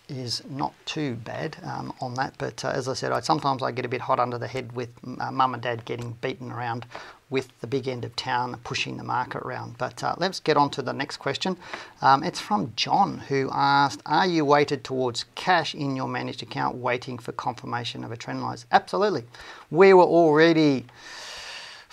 [0.09, 2.33] is not too bad um, on that.
[2.37, 4.71] But uh, as I said, I, sometimes I get a bit hot under the head
[4.73, 4.89] with
[5.19, 6.85] uh, mum and dad getting beaten around
[7.29, 9.77] with the big end of town pushing the market around.
[9.77, 11.57] But uh, let's get on to the next question.
[12.01, 16.75] Um, it's from John, who asked Are you weighted towards cash in your managed account
[16.77, 18.57] waiting for confirmation of a trend line?
[18.71, 19.23] Absolutely.
[19.71, 20.85] We were already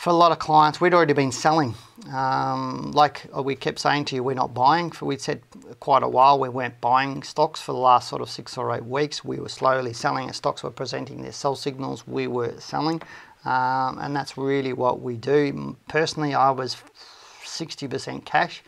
[0.00, 1.74] for a lot of clients, we'd already been selling.
[2.10, 4.90] Um, like we kept saying to you, we're not buying.
[4.90, 5.42] For we'd said
[5.78, 8.86] quite a while we weren't buying stocks for the last sort of six or eight
[8.86, 9.22] weeks.
[9.22, 10.30] We were slowly selling.
[10.30, 13.02] As stocks were presenting their sell signals, we were selling,
[13.44, 15.76] um, and that's really what we do.
[15.86, 16.78] Personally, I was
[17.44, 18.62] 60% cash.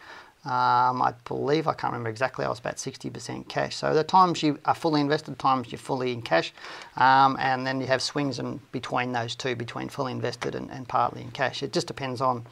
[0.45, 3.77] Um, I believe, I can't remember exactly, I was about 60% cash.
[3.77, 6.53] So the times you are fully invested, times you're fully in cash,
[6.97, 10.89] um, and then you have swings in between those two, between fully invested and, and,
[10.89, 11.63] partly in cash.
[11.63, 12.45] It just depends on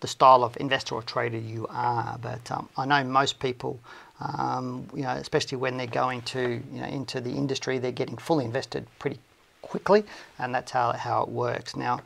[0.00, 2.18] the style of investor or trader you are.
[2.20, 3.78] But um, I know most people,
[4.20, 8.16] um, you know, especially when they're going to, you know, into the industry, they're getting
[8.16, 9.20] fully invested pretty
[9.62, 10.04] quickly,
[10.40, 11.76] and that's how, how it works.
[11.76, 12.00] Now,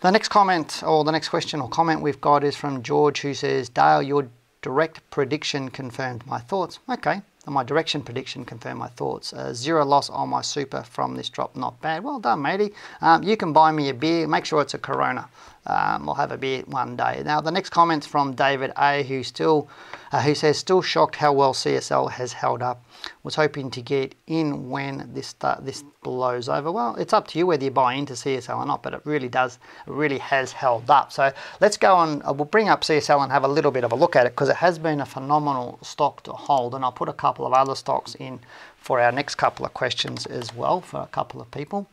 [0.00, 3.34] the next comment or the next question or comment we've got is from George, who
[3.34, 4.28] says, Dale, your
[4.62, 6.78] direct prediction confirmed my thoughts.
[6.88, 9.32] Okay, my direction prediction confirmed my thoughts.
[9.32, 12.02] Uh, zero loss on my super from this drop, not bad.
[12.02, 12.72] Well done, matey.
[13.00, 14.26] Um, you can buy me a beer.
[14.26, 15.28] Make sure it's a Corona.
[15.66, 17.22] Um, I'll have a beer one day.
[17.24, 19.68] Now the next comment's from David A, who still,
[20.12, 22.84] uh, who says still shocked how well CSL has held up.
[23.22, 26.70] Was hoping to get in when this start, this blows over.
[26.70, 29.28] Well, it's up to you whether you buy into CSL or not, but it really
[29.28, 31.12] does, it really has held up.
[31.12, 32.22] So let's go on.
[32.22, 34.32] Uh, we'll bring up CSL and have a little bit of a look at it
[34.32, 36.74] because it has been a phenomenal stock to hold.
[36.74, 38.40] And I'll put a couple of other stocks in
[38.76, 41.88] for our next couple of questions as well for a couple of people.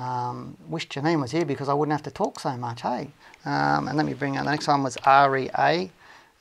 [0.00, 3.10] Um, wish Janine was here because I wouldn't have to talk so much, hey?
[3.44, 5.90] Um, and let me bring out the next one was REA,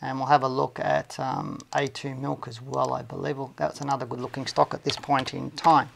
[0.02, 3.38] and we'll have a look at um, A2 Milk as well, I believe.
[3.38, 5.90] Well, that's another good looking stock at this point in time.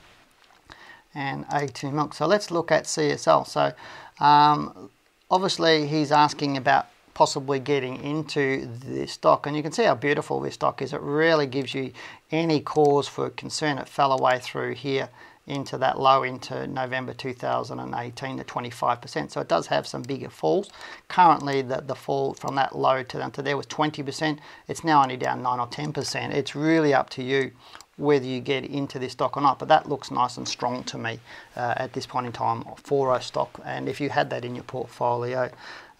[1.16, 2.14] And A2 Milk.
[2.14, 3.48] So let's look at CSL.
[3.48, 3.72] So
[4.20, 4.90] um,
[5.32, 10.40] obviously he's asking about possibly getting into this stock and you can see how beautiful
[10.40, 11.94] this stock is it really gives you
[12.32, 15.08] any cause for concern it fell away through here
[15.46, 19.32] into that low into November 2018 to 25%.
[19.32, 20.70] So it does have some bigger falls.
[21.10, 24.40] Currently, the, the fall from that low to, to there was 20%.
[24.68, 26.34] It's now only down 9 or 10%.
[26.34, 27.52] It's really up to you
[27.98, 29.60] whether you get into this stock or not.
[29.60, 31.20] But that looks nice and strong to me
[31.56, 33.60] uh, at this point in time for a stock.
[33.66, 35.52] And if you had that in your portfolio,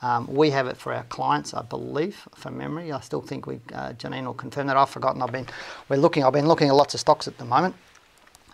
[0.02, 2.92] um, we have it for our clients, I believe, from memory.
[2.92, 4.76] I still think we, uh, Janine will confirm that.
[4.76, 5.22] I've forgotten.
[5.22, 5.48] I've been,
[5.88, 6.24] we're looking.
[6.24, 7.76] I've been looking at lots of stocks at the moment.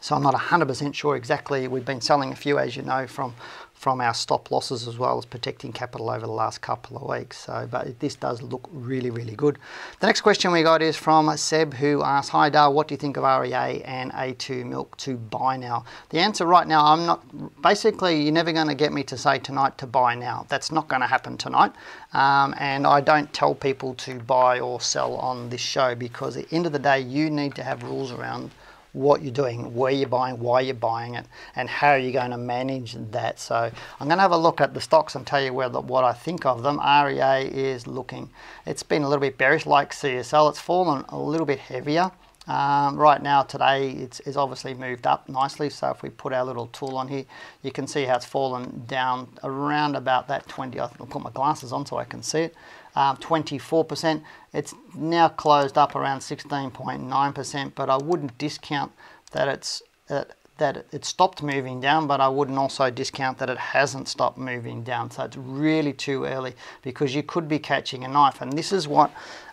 [0.02, 1.68] So I'm not 100% sure exactly.
[1.68, 3.34] We've been selling a few, as you know, from
[3.80, 7.38] from our stop losses as well as protecting capital over the last couple of weeks.
[7.38, 9.58] So, but this does look really, really good.
[10.02, 12.97] The next question we got is from Seb, who asks, "Hi Dale, what do you
[12.97, 17.62] think of REA and A2 Milk to buy now?" The answer right now, I'm not.
[17.62, 20.45] Basically, you're never going to get me to say tonight to buy now.
[20.50, 21.72] That's not going to happen tonight.
[22.12, 26.50] Um, and I don't tell people to buy or sell on this show because at
[26.50, 28.52] the end of the day, you need to have rules around
[28.94, 31.26] what you're doing, where you're buying, why you're buying it,
[31.56, 33.40] and how you're going to manage that.
[33.40, 35.82] So I'm going to have a look at the stocks and tell you where the,
[35.82, 36.80] what I think of them.
[36.80, 38.30] REA is looking,
[38.66, 40.50] it's been a little bit bearish like CSL.
[40.50, 42.12] It's fallen a little bit heavier.
[42.48, 46.44] Um, right now today it's, it's, obviously moved up nicely so if we put our
[46.44, 47.26] little tool on here
[47.62, 51.72] you can see how it's fallen down around about that 20 I'll put my glasses
[51.72, 52.56] on so I can see it
[52.96, 54.22] um, 24%.
[54.54, 58.92] It's now closed up around 16.9%, but I wouldn't discount
[59.32, 60.24] that it's uh,
[60.60, 64.84] that it stopped moving down, but I wouldn't also discount that it hasn't stopped moving
[64.84, 65.10] down.
[65.10, 68.42] So it's really too early because you could be catching a knife.
[68.42, 69.10] And this is what,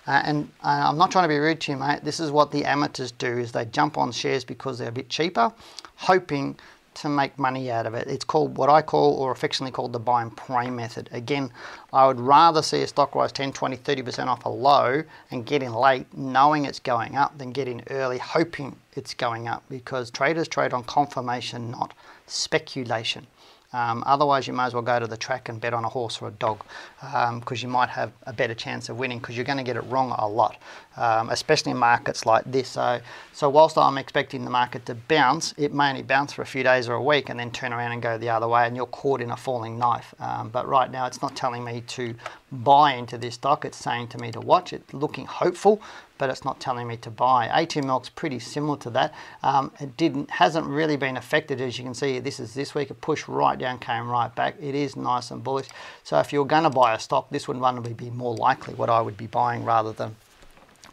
[0.07, 2.01] uh, and uh, I'm not trying to be rude to you, mate.
[2.03, 5.09] This is what the amateurs do: is they jump on shares because they're a bit
[5.09, 5.53] cheaper,
[5.95, 6.59] hoping
[6.97, 8.09] to make money out of it.
[8.09, 11.09] It's called what I call, or affectionately called, the buy and pray method.
[11.13, 11.51] Again,
[11.93, 15.63] I would rather see a stock rise 10, 20, 30% off a low and get
[15.63, 20.11] in late knowing it's going up than get in early hoping it's going up because
[20.11, 21.93] traders trade on confirmation, not
[22.27, 23.27] speculation.
[23.73, 26.21] Um, otherwise, you may as well go to the track and bet on a horse
[26.23, 26.65] or a dog
[27.01, 29.77] because um, you might have a better chance of winning because you're going to get
[29.77, 30.57] it wrong a lot,
[30.97, 32.69] um, especially in markets like this.
[32.69, 33.01] So,
[33.33, 36.63] so whilst I'm expecting the market to bounce, it may only bounce for a few
[36.63, 38.87] days or a week and then turn around and go the other way, and you're
[38.87, 40.15] caught in a falling knife.
[40.21, 42.15] Um, but right now, it's not telling me to
[42.53, 43.65] buy into this stock.
[43.65, 45.81] It's saying to me to watch it, looking hopeful,
[46.19, 47.49] but it's not telling me to buy.
[47.49, 49.15] A2 Milk's pretty similar to that.
[49.43, 52.19] Um, it didn't hasn't really been affected as you can see.
[52.19, 52.91] This is this week.
[52.91, 54.57] It pushed right down, came right back.
[54.61, 55.69] It is nice and bullish.
[56.05, 58.91] So if you're going to buy a stock, this would probably be more likely what
[58.91, 60.17] I would be buying rather than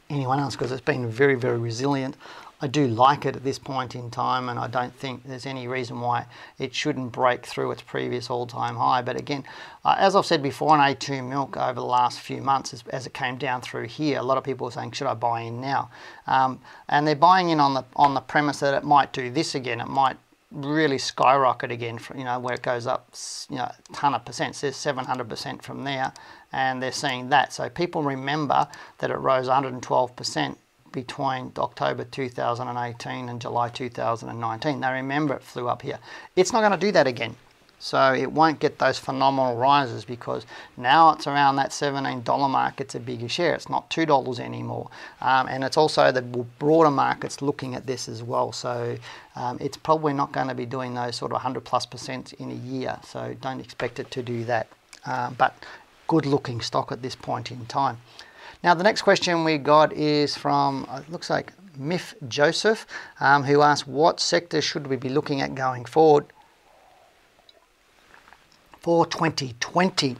[0.10, 2.16] anyone else because it's been very very resilient
[2.64, 5.68] I do like it at this point in time, and I don't think there's any
[5.68, 9.02] reason why it shouldn't break through its previous all-time high.
[9.02, 9.44] But again,
[9.84, 13.06] uh, as I've said before on A2 milk over the last few months, as, as,
[13.06, 15.60] it came down through here, a lot of people are saying, should I buy in
[15.60, 15.92] now?
[16.26, 19.56] Um, and they're buying in on the on the premise that it might do this
[19.56, 19.82] again.
[19.82, 20.16] It might
[20.50, 23.14] really skyrocket again, for, you know, where it goes up,
[23.50, 24.56] you know, a ton of percent.
[24.56, 26.14] There's 700% from there,
[26.54, 27.52] and they're seeing that.
[27.52, 30.56] So people remember that it rose 112%
[30.94, 34.80] between October 2018 and July 2019.
[34.80, 36.00] They remember it flew up here.
[36.38, 37.36] It's not going to do that again.
[37.84, 40.46] So it won't get those phenomenal rises because
[40.78, 42.80] now it's around that $17 mark.
[42.80, 43.54] It's a bigger share.
[43.56, 44.90] It's not $2 anymore.
[45.20, 48.54] Um, and it's also the broader markets looking at this as well.
[48.54, 48.98] So
[49.36, 52.52] um, it's probably not going to be doing those sort of 100 plus percent in
[52.52, 52.98] a year.
[53.04, 54.70] So don't expect it to do that.
[55.06, 55.54] Um, but
[56.08, 57.98] good looking stock at this point in time.
[58.64, 62.88] Now the next question we got is from, uh, it looks like Miff Joseph,
[63.20, 66.26] um, who asked what sector should we be looking at going forward
[68.80, 70.16] for 2020.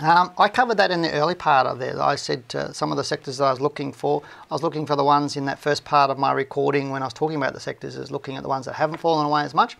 [0.00, 2.00] Um, I covered that in the early part of there.
[2.00, 4.22] I said uh, some of the sectors that I was looking for.
[4.50, 7.06] I was looking for the ones in that first part of my recording when I
[7.06, 9.54] was talking about the sectors, is looking at the ones that haven't fallen away as
[9.54, 9.76] much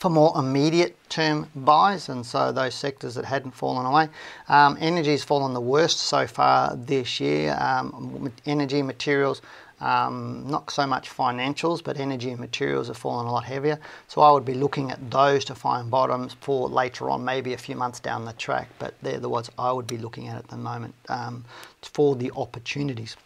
[0.00, 4.08] for more immediate term buys, and so those sectors that hadn't fallen away.
[4.48, 7.54] Um, energy has fallen the worst so far this year.
[7.60, 9.42] Um, energy materials,
[9.80, 13.78] um, not so much financials, but energy and materials have fallen a lot heavier.
[14.08, 17.58] So I would be looking at those to find bottoms for later on, maybe a
[17.58, 18.70] few months down the track.
[18.78, 21.44] But they're the ones I would be looking at at the moment um,
[21.82, 23.18] for the opportunities.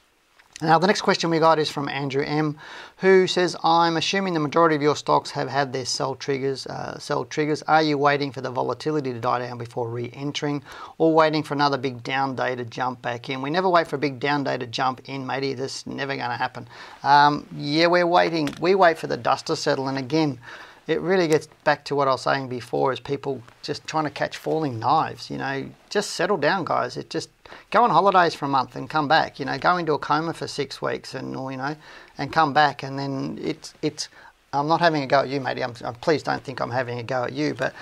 [0.63, 2.57] Now, the next question we got is from Andrew M,
[2.99, 6.65] who says, "I'm assuming the majority of your stocks have had their sell triggers.
[6.69, 7.63] Uh, sell triggers.
[7.63, 10.63] Are you waiting for the volatility to die down before re-entering,
[10.97, 13.43] or waiting for another big down day to jump back in?
[13.43, 15.55] We never wait for a big down day to jump in, matey.
[15.55, 16.69] This is never going to happen.
[17.03, 18.55] Um, yeah, we're waiting.
[18.61, 20.39] We wait for the dust to settle, and again."
[20.87, 24.11] It really gets back to what I was saying before is people just trying to
[24.11, 25.31] catch falling knives.
[25.31, 26.97] You know, just settle down, guys.
[26.97, 27.31] It just
[27.71, 29.39] go on holidays for a month and come back.
[29.39, 31.77] You know, go into a coma for six weeks and or you know,
[32.19, 34.09] and come back and then it's it's.
[34.53, 35.65] I'm not having a go at you, matey.
[35.65, 37.75] I'm, please don't think I'm having a go at you, but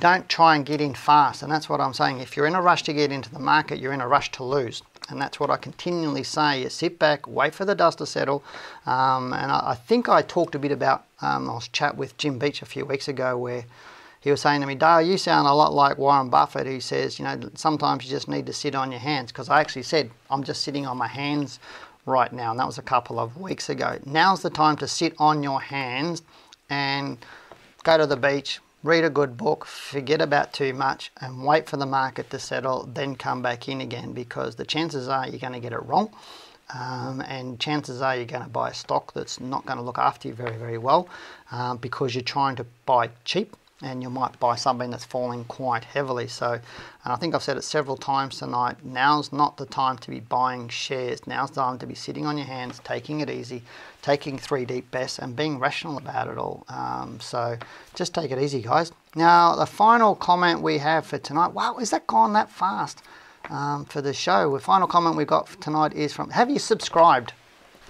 [0.00, 1.42] don't try and get in fast.
[1.42, 2.18] And that's what I'm saying.
[2.18, 4.44] If you're in a rush to get into the market, you're in a rush to
[4.44, 4.82] lose.
[5.08, 6.62] And that's what I continually say.
[6.62, 8.42] You sit back, wait for the dust to settle.
[8.86, 12.16] Um, and I, I, think I talked a bit about, um, I was chat with
[12.18, 13.64] Jim Beach a few weeks ago where
[14.20, 17.18] he was saying to me, Dale, you sound a lot like Warren Buffett who says,
[17.18, 19.30] you know, sometimes you just need to sit on your hands.
[19.30, 21.60] Because I actually said, I'm just sitting on my hands
[22.06, 22.50] right now.
[22.50, 23.98] And that was a couple of weeks ago.
[24.04, 26.22] Now's the time to sit on your hands
[26.68, 27.18] and
[27.84, 31.76] go to the beach, read a good book, forget about too much, and wait for
[31.76, 35.52] the market to settle, then come back in again because the chances are you're going
[35.52, 36.10] to get it wrong.
[36.72, 39.98] Um, and chances are you're going to buy a stock that's not going to look
[39.98, 41.08] after you very, very well
[41.52, 45.84] um, because you're trying to buy cheap and you might buy something that's falling quite
[45.84, 46.26] heavily.
[46.26, 50.10] So, and I think I've said it several times tonight, now's not the time to
[50.10, 51.26] be buying shares.
[51.26, 53.62] Now's the time to be sitting on your hands, taking it easy,
[54.06, 56.64] taking three deep breaths and being rational about it all.
[56.68, 57.58] Um, so
[57.96, 58.92] just take it easy, guys.
[59.16, 63.02] Now, the final comment we have for tonight, wow, is that gone that fast
[63.50, 64.52] um, for the show?
[64.52, 67.32] The final comment we've got tonight is from, have you subscribed?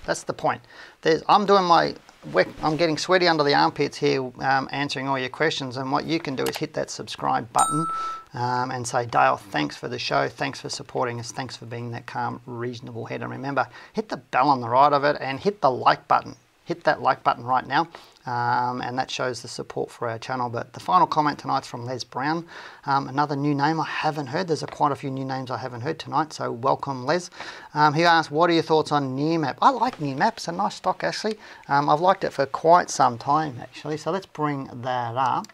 [0.06, 0.62] That's the point.
[1.02, 1.94] There's, I'm doing my
[2.34, 6.18] I'm getting sweaty under the armpits here um, answering all your questions and what you
[6.18, 7.86] can do is hit that subscribe button
[8.34, 11.90] um, and say Dale thanks for the show thanks for supporting us thanks for being
[11.92, 15.40] that calm reasonable head and remember hit the bell on the right of it and
[15.40, 17.88] hit the like button hit that like button right now
[18.26, 20.50] um, and that shows the support for our channel.
[20.50, 22.44] But the final comment tonight's from Les Brown,
[22.84, 24.48] um, another new name I haven't heard.
[24.48, 27.30] There's a, quite a few new names I haven't heard tonight, so welcome Les.
[27.72, 29.56] Um, he asked, what are your thoughts on Nearmap?
[29.62, 31.38] I like Nearmap, it's a nice stock actually.
[31.68, 35.46] Um, I've liked it for quite some time actually, so let's bring that up.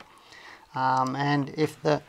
[0.75, 2.03] Um, and if the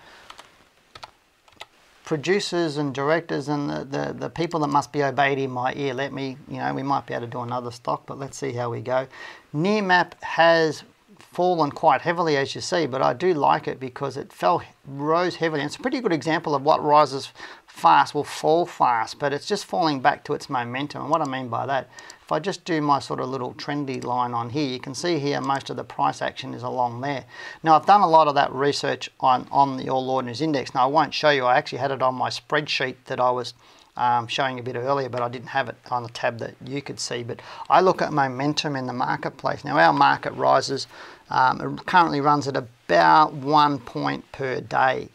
[2.04, 5.94] producers and directors and the, the, the, people that must be obeyed in my ear.
[5.94, 8.52] Let me, you know, we might be able to do another stock, but let's see
[8.52, 9.08] how we go.
[9.56, 10.84] Nearmap has
[11.32, 15.36] fallen quite heavily as you see, but I do like it because it fell, rose
[15.36, 15.62] heavily.
[15.62, 17.32] And it's a pretty good example of what rises
[17.66, 21.02] fast will fall fast, but it's just falling back to its momentum.
[21.02, 21.90] And what I mean by that,
[22.22, 25.18] if I just do my sort of little trendy line on here, you can see
[25.18, 27.26] here most of the price action is along there.
[27.64, 30.74] Now I've done a lot of that research on, on the All Ordinaries Index.
[30.76, 33.54] Now I won't show you, I actually had it on my spreadsheet that I was
[33.96, 36.82] um, showing a bit earlier, but I didn't have it on the tab that you
[36.82, 37.24] could see.
[37.24, 39.64] But I look at momentum in the marketplace.
[39.64, 40.88] Now our market rises,
[41.30, 45.10] um, it currently runs at about one point per day.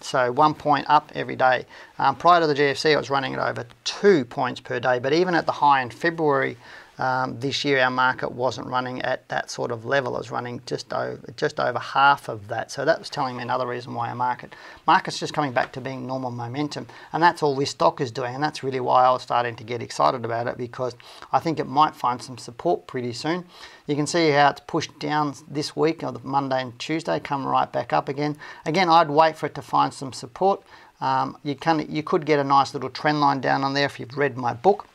[0.00, 1.66] So one point up every day.
[1.98, 4.98] Um, prior to the GFC, it was running at over two points per day.
[4.98, 6.56] But even at the high in February
[7.00, 10.14] um, this year our market wasn't running at that sort of level.
[10.16, 12.70] It was running just over just over half of that.
[12.70, 14.54] So that was telling me another reason why our market
[14.86, 18.34] market's just coming back to being normal momentum, and that's all this stock is doing.
[18.34, 20.94] And that's really why I was starting to get excited about it because
[21.32, 23.46] I think it might find some support pretty soon.
[23.86, 27.72] You can see how it's pushed down this week, the Monday and Tuesday, come right
[27.72, 28.36] back up again.
[28.66, 30.62] Again, I'd wait for it to find some support.
[31.00, 33.98] Um, you can you could get a nice little trend line down on there if
[33.98, 34.86] you've read my book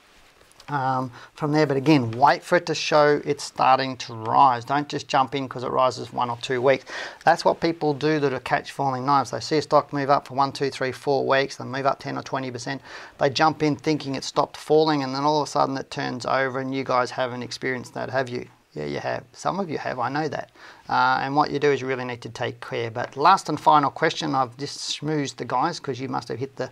[0.70, 1.66] um, from there.
[1.66, 4.66] But again, wait for it to show it's starting to rise.
[4.66, 6.86] Don't just jump in because it rises one or two weeks.
[7.24, 9.32] That's what people do that are catch falling knives.
[9.32, 12.00] They see a stock move up for one, two, three, four weeks, they move up
[12.00, 12.80] 10 or 20%.
[13.20, 16.26] They jump in thinking it stopped falling, and then all of a sudden it turns
[16.26, 18.48] over, and you guys haven't experienced that, have you?
[18.74, 19.24] Yeah, you have.
[19.32, 20.52] Some of you have, I know that.
[20.90, 22.92] Uh, and what you do is you really need to take care.
[22.92, 26.58] But last and final question, I've just schmoozed the guys because you must have hit
[26.58, 26.70] the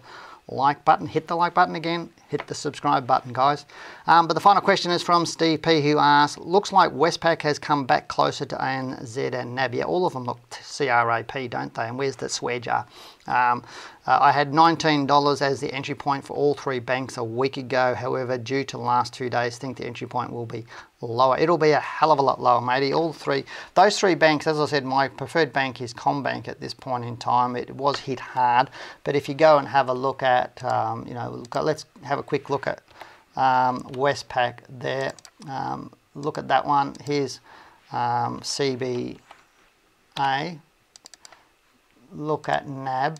[0.48, 1.08] like button.
[1.08, 2.10] Hit the like button again.
[2.30, 3.66] Hit the subscribe button, guys.
[4.08, 7.60] Um, but the final question is from Steve P, who asks, "Looks like Westpac has
[7.60, 9.76] come back closer to ANZ and NAB.
[9.76, 11.88] Yeah, all of them look CRAP, don't they?
[11.88, 12.86] And where's the swear jar?
[13.28, 13.64] Um,
[14.06, 17.96] uh, I had $19 as the entry point for all three banks a week ago.
[17.96, 20.66] However, due to the last two days, I think the entry point will be
[21.08, 21.38] lower.
[21.38, 22.94] It'll be a hell of a lot lower, matey.
[22.94, 23.46] All three,
[23.76, 27.18] those three banks, as I said, my preferred bank is CommBank at this point in
[27.18, 27.56] time.
[27.56, 28.70] It was hit hard,
[29.04, 32.24] but if you go and have a look at, um, you know, let's have a
[32.24, 32.82] quick look at
[33.36, 35.14] um, Westpac there.
[35.50, 36.96] Um, look at that one.
[37.04, 37.40] Here's
[37.92, 39.18] um, CBA
[42.16, 43.20] look at NAB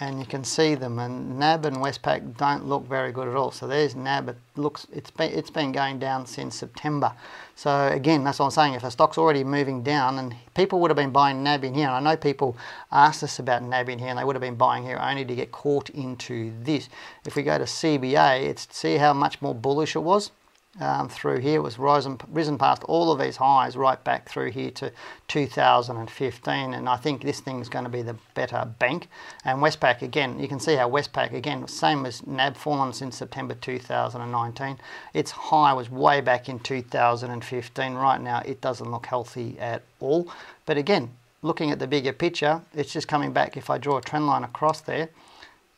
[0.00, 3.50] and you can see them and NAB and Westpac don't look very good at all.
[3.50, 7.12] So there's NAB, it looks, it's been, it's been going down since September.
[7.54, 10.90] So again, that's what I'm saying, if a stock's already moving down and people would
[10.90, 12.56] have been buying NAB in here, and I know people
[12.90, 15.34] asked us about NAB in here and they would have been buying here only to
[15.34, 16.88] get caught into this.
[17.26, 20.30] If we go to CBA, it's see how much more bullish it was?
[20.78, 24.70] Um, through here was risen, risen past all of these highs right back through here
[24.70, 24.92] to
[25.26, 29.08] 2015 and I think this thing's going to be the better bank.
[29.44, 33.54] And Westpac again you can see how Westpac again same as NAB fallen since September
[33.54, 34.78] 2019
[35.12, 40.30] its high was way back in 2015 right now it doesn't look healthy at all.
[40.66, 41.10] But again
[41.42, 43.56] looking at the bigger picture it's just coming back.
[43.56, 45.08] If I draw a trend line across there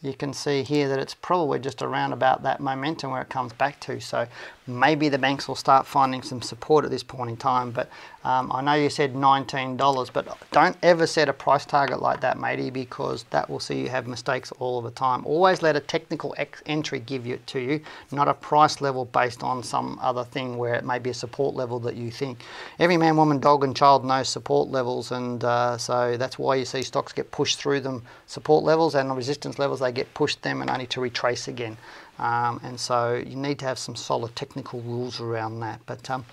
[0.03, 3.53] you can see here that it's probably just around about that momentum where it comes
[3.53, 4.01] back to.
[4.01, 4.27] So
[4.67, 7.71] maybe the banks will start finding some support at this point in time.
[7.71, 7.91] But
[8.25, 12.39] um, I know you said $19, but don't ever set a price target like that,
[12.39, 15.27] matey, because that will see you have mistakes all of the time.
[15.27, 16.35] Always let a technical
[16.67, 17.81] entry give it to you,
[18.13, 21.57] not a price level based on some other thing where it may be a support
[21.57, 22.43] level that you think.
[22.79, 26.65] Every man, woman, dog, and child knows support levels, and uh, so that's why you
[26.65, 29.81] see stocks get pushed through them support levels and resistance levels.
[29.81, 31.77] They get pushed them and only to retrace again.
[32.23, 35.81] Um, and so you need to have some solid technical rules around that.
[35.87, 36.25] But um,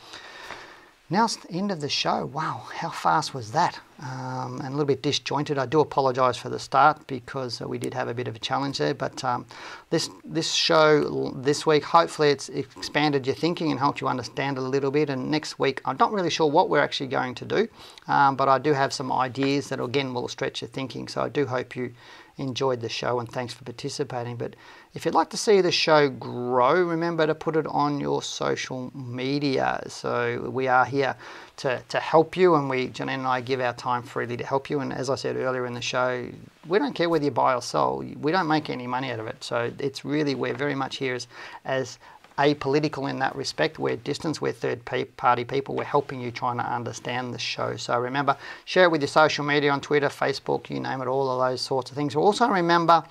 [1.10, 2.28] now it's the end of the show.
[2.28, 3.80] Wow, how fast was that?
[4.00, 5.58] Um, and a little bit disjointed.
[5.58, 8.40] I do apologise for the start because uh, we did have a bit of a
[8.40, 8.94] challenge there.
[8.94, 9.48] But um,
[9.90, 14.62] this this show this week, hopefully, it's expanded your thinking and helped you understand a
[14.62, 15.10] little bit.
[15.10, 17.68] And next week, I'm not really sure what we're actually going to do,
[18.08, 21.08] um, but I do have some ideas that again will stretch your thinking.
[21.08, 21.96] So I do hope you
[22.40, 24.36] enjoyed the show and thanks for participating.
[24.38, 24.56] But
[24.94, 28.92] if you'd like to see the show grow, remember to put it on your social
[28.96, 29.84] media.
[29.88, 31.16] So we are here
[31.58, 34.70] to, to help you, and we, Janine and I, give our time freely to help
[34.70, 34.80] you.
[34.80, 36.28] And as I said earlier in the show,
[36.68, 38.04] we don't care whether you buy or sell.
[38.20, 39.44] We don't make any money out of it.
[39.44, 41.28] So it's really we're very much here as,
[41.66, 42.00] as
[42.40, 43.80] apolitical in that respect.
[43.80, 44.84] We're distance, we're third
[45.18, 45.76] party people.
[45.76, 47.76] We're helping you trying to understand the show.
[47.76, 51.30] So remember, share it with your social media on Twitter, Facebook, you name it, all
[51.30, 52.16] of those sorts of things.
[52.16, 53.04] Also remember,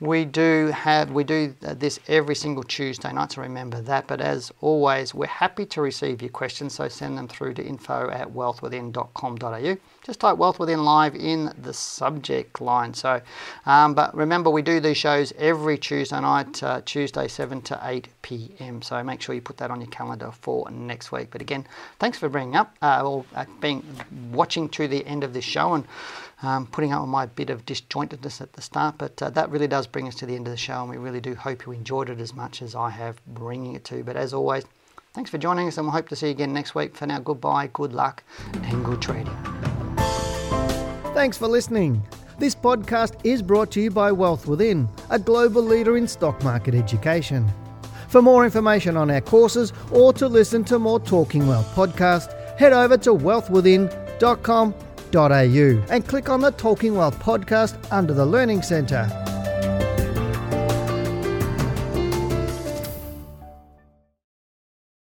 [0.00, 4.06] we do have we do this every single Tuesday night, so remember that.
[4.06, 8.10] But as always, we're happy to receive your questions, so send them through to info
[8.10, 9.76] at wealthwithin.com.au.
[10.06, 12.94] Just type Wealth Within Live in the subject line.
[12.94, 13.20] So,
[13.66, 18.06] um, but remember, we do these shows every Tuesday night, uh, Tuesday 7 to 8
[18.22, 18.82] p.m.
[18.82, 21.30] So make sure you put that on your calendar for next week.
[21.32, 21.66] But again,
[21.98, 23.84] thanks for bringing up uh, or uh, being
[24.30, 25.84] watching to the end of this show and
[26.44, 28.98] um, putting up with my bit of disjointedness at the start.
[28.98, 30.98] But uh, that really does bring us to the end of the show, and we
[30.98, 34.04] really do hope you enjoyed it as much as I have bringing it to.
[34.04, 34.66] But as always,
[35.16, 36.94] thanks for joining us, and we hope to see you again next week.
[36.94, 39.34] For now, goodbye, good luck, and good trading.
[41.14, 42.02] Thanks for listening.
[42.38, 46.74] This podcast is brought to you by Wealth Within, a global leader in stock market
[46.74, 47.48] education.
[48.08, 52.74] For more information on our courses or to listen to more Talking Wealth podcasts, head
[52.74, 59.35] over to wealthwithin.com.au and click on the Talking Wealth podcast under the Learning Centre.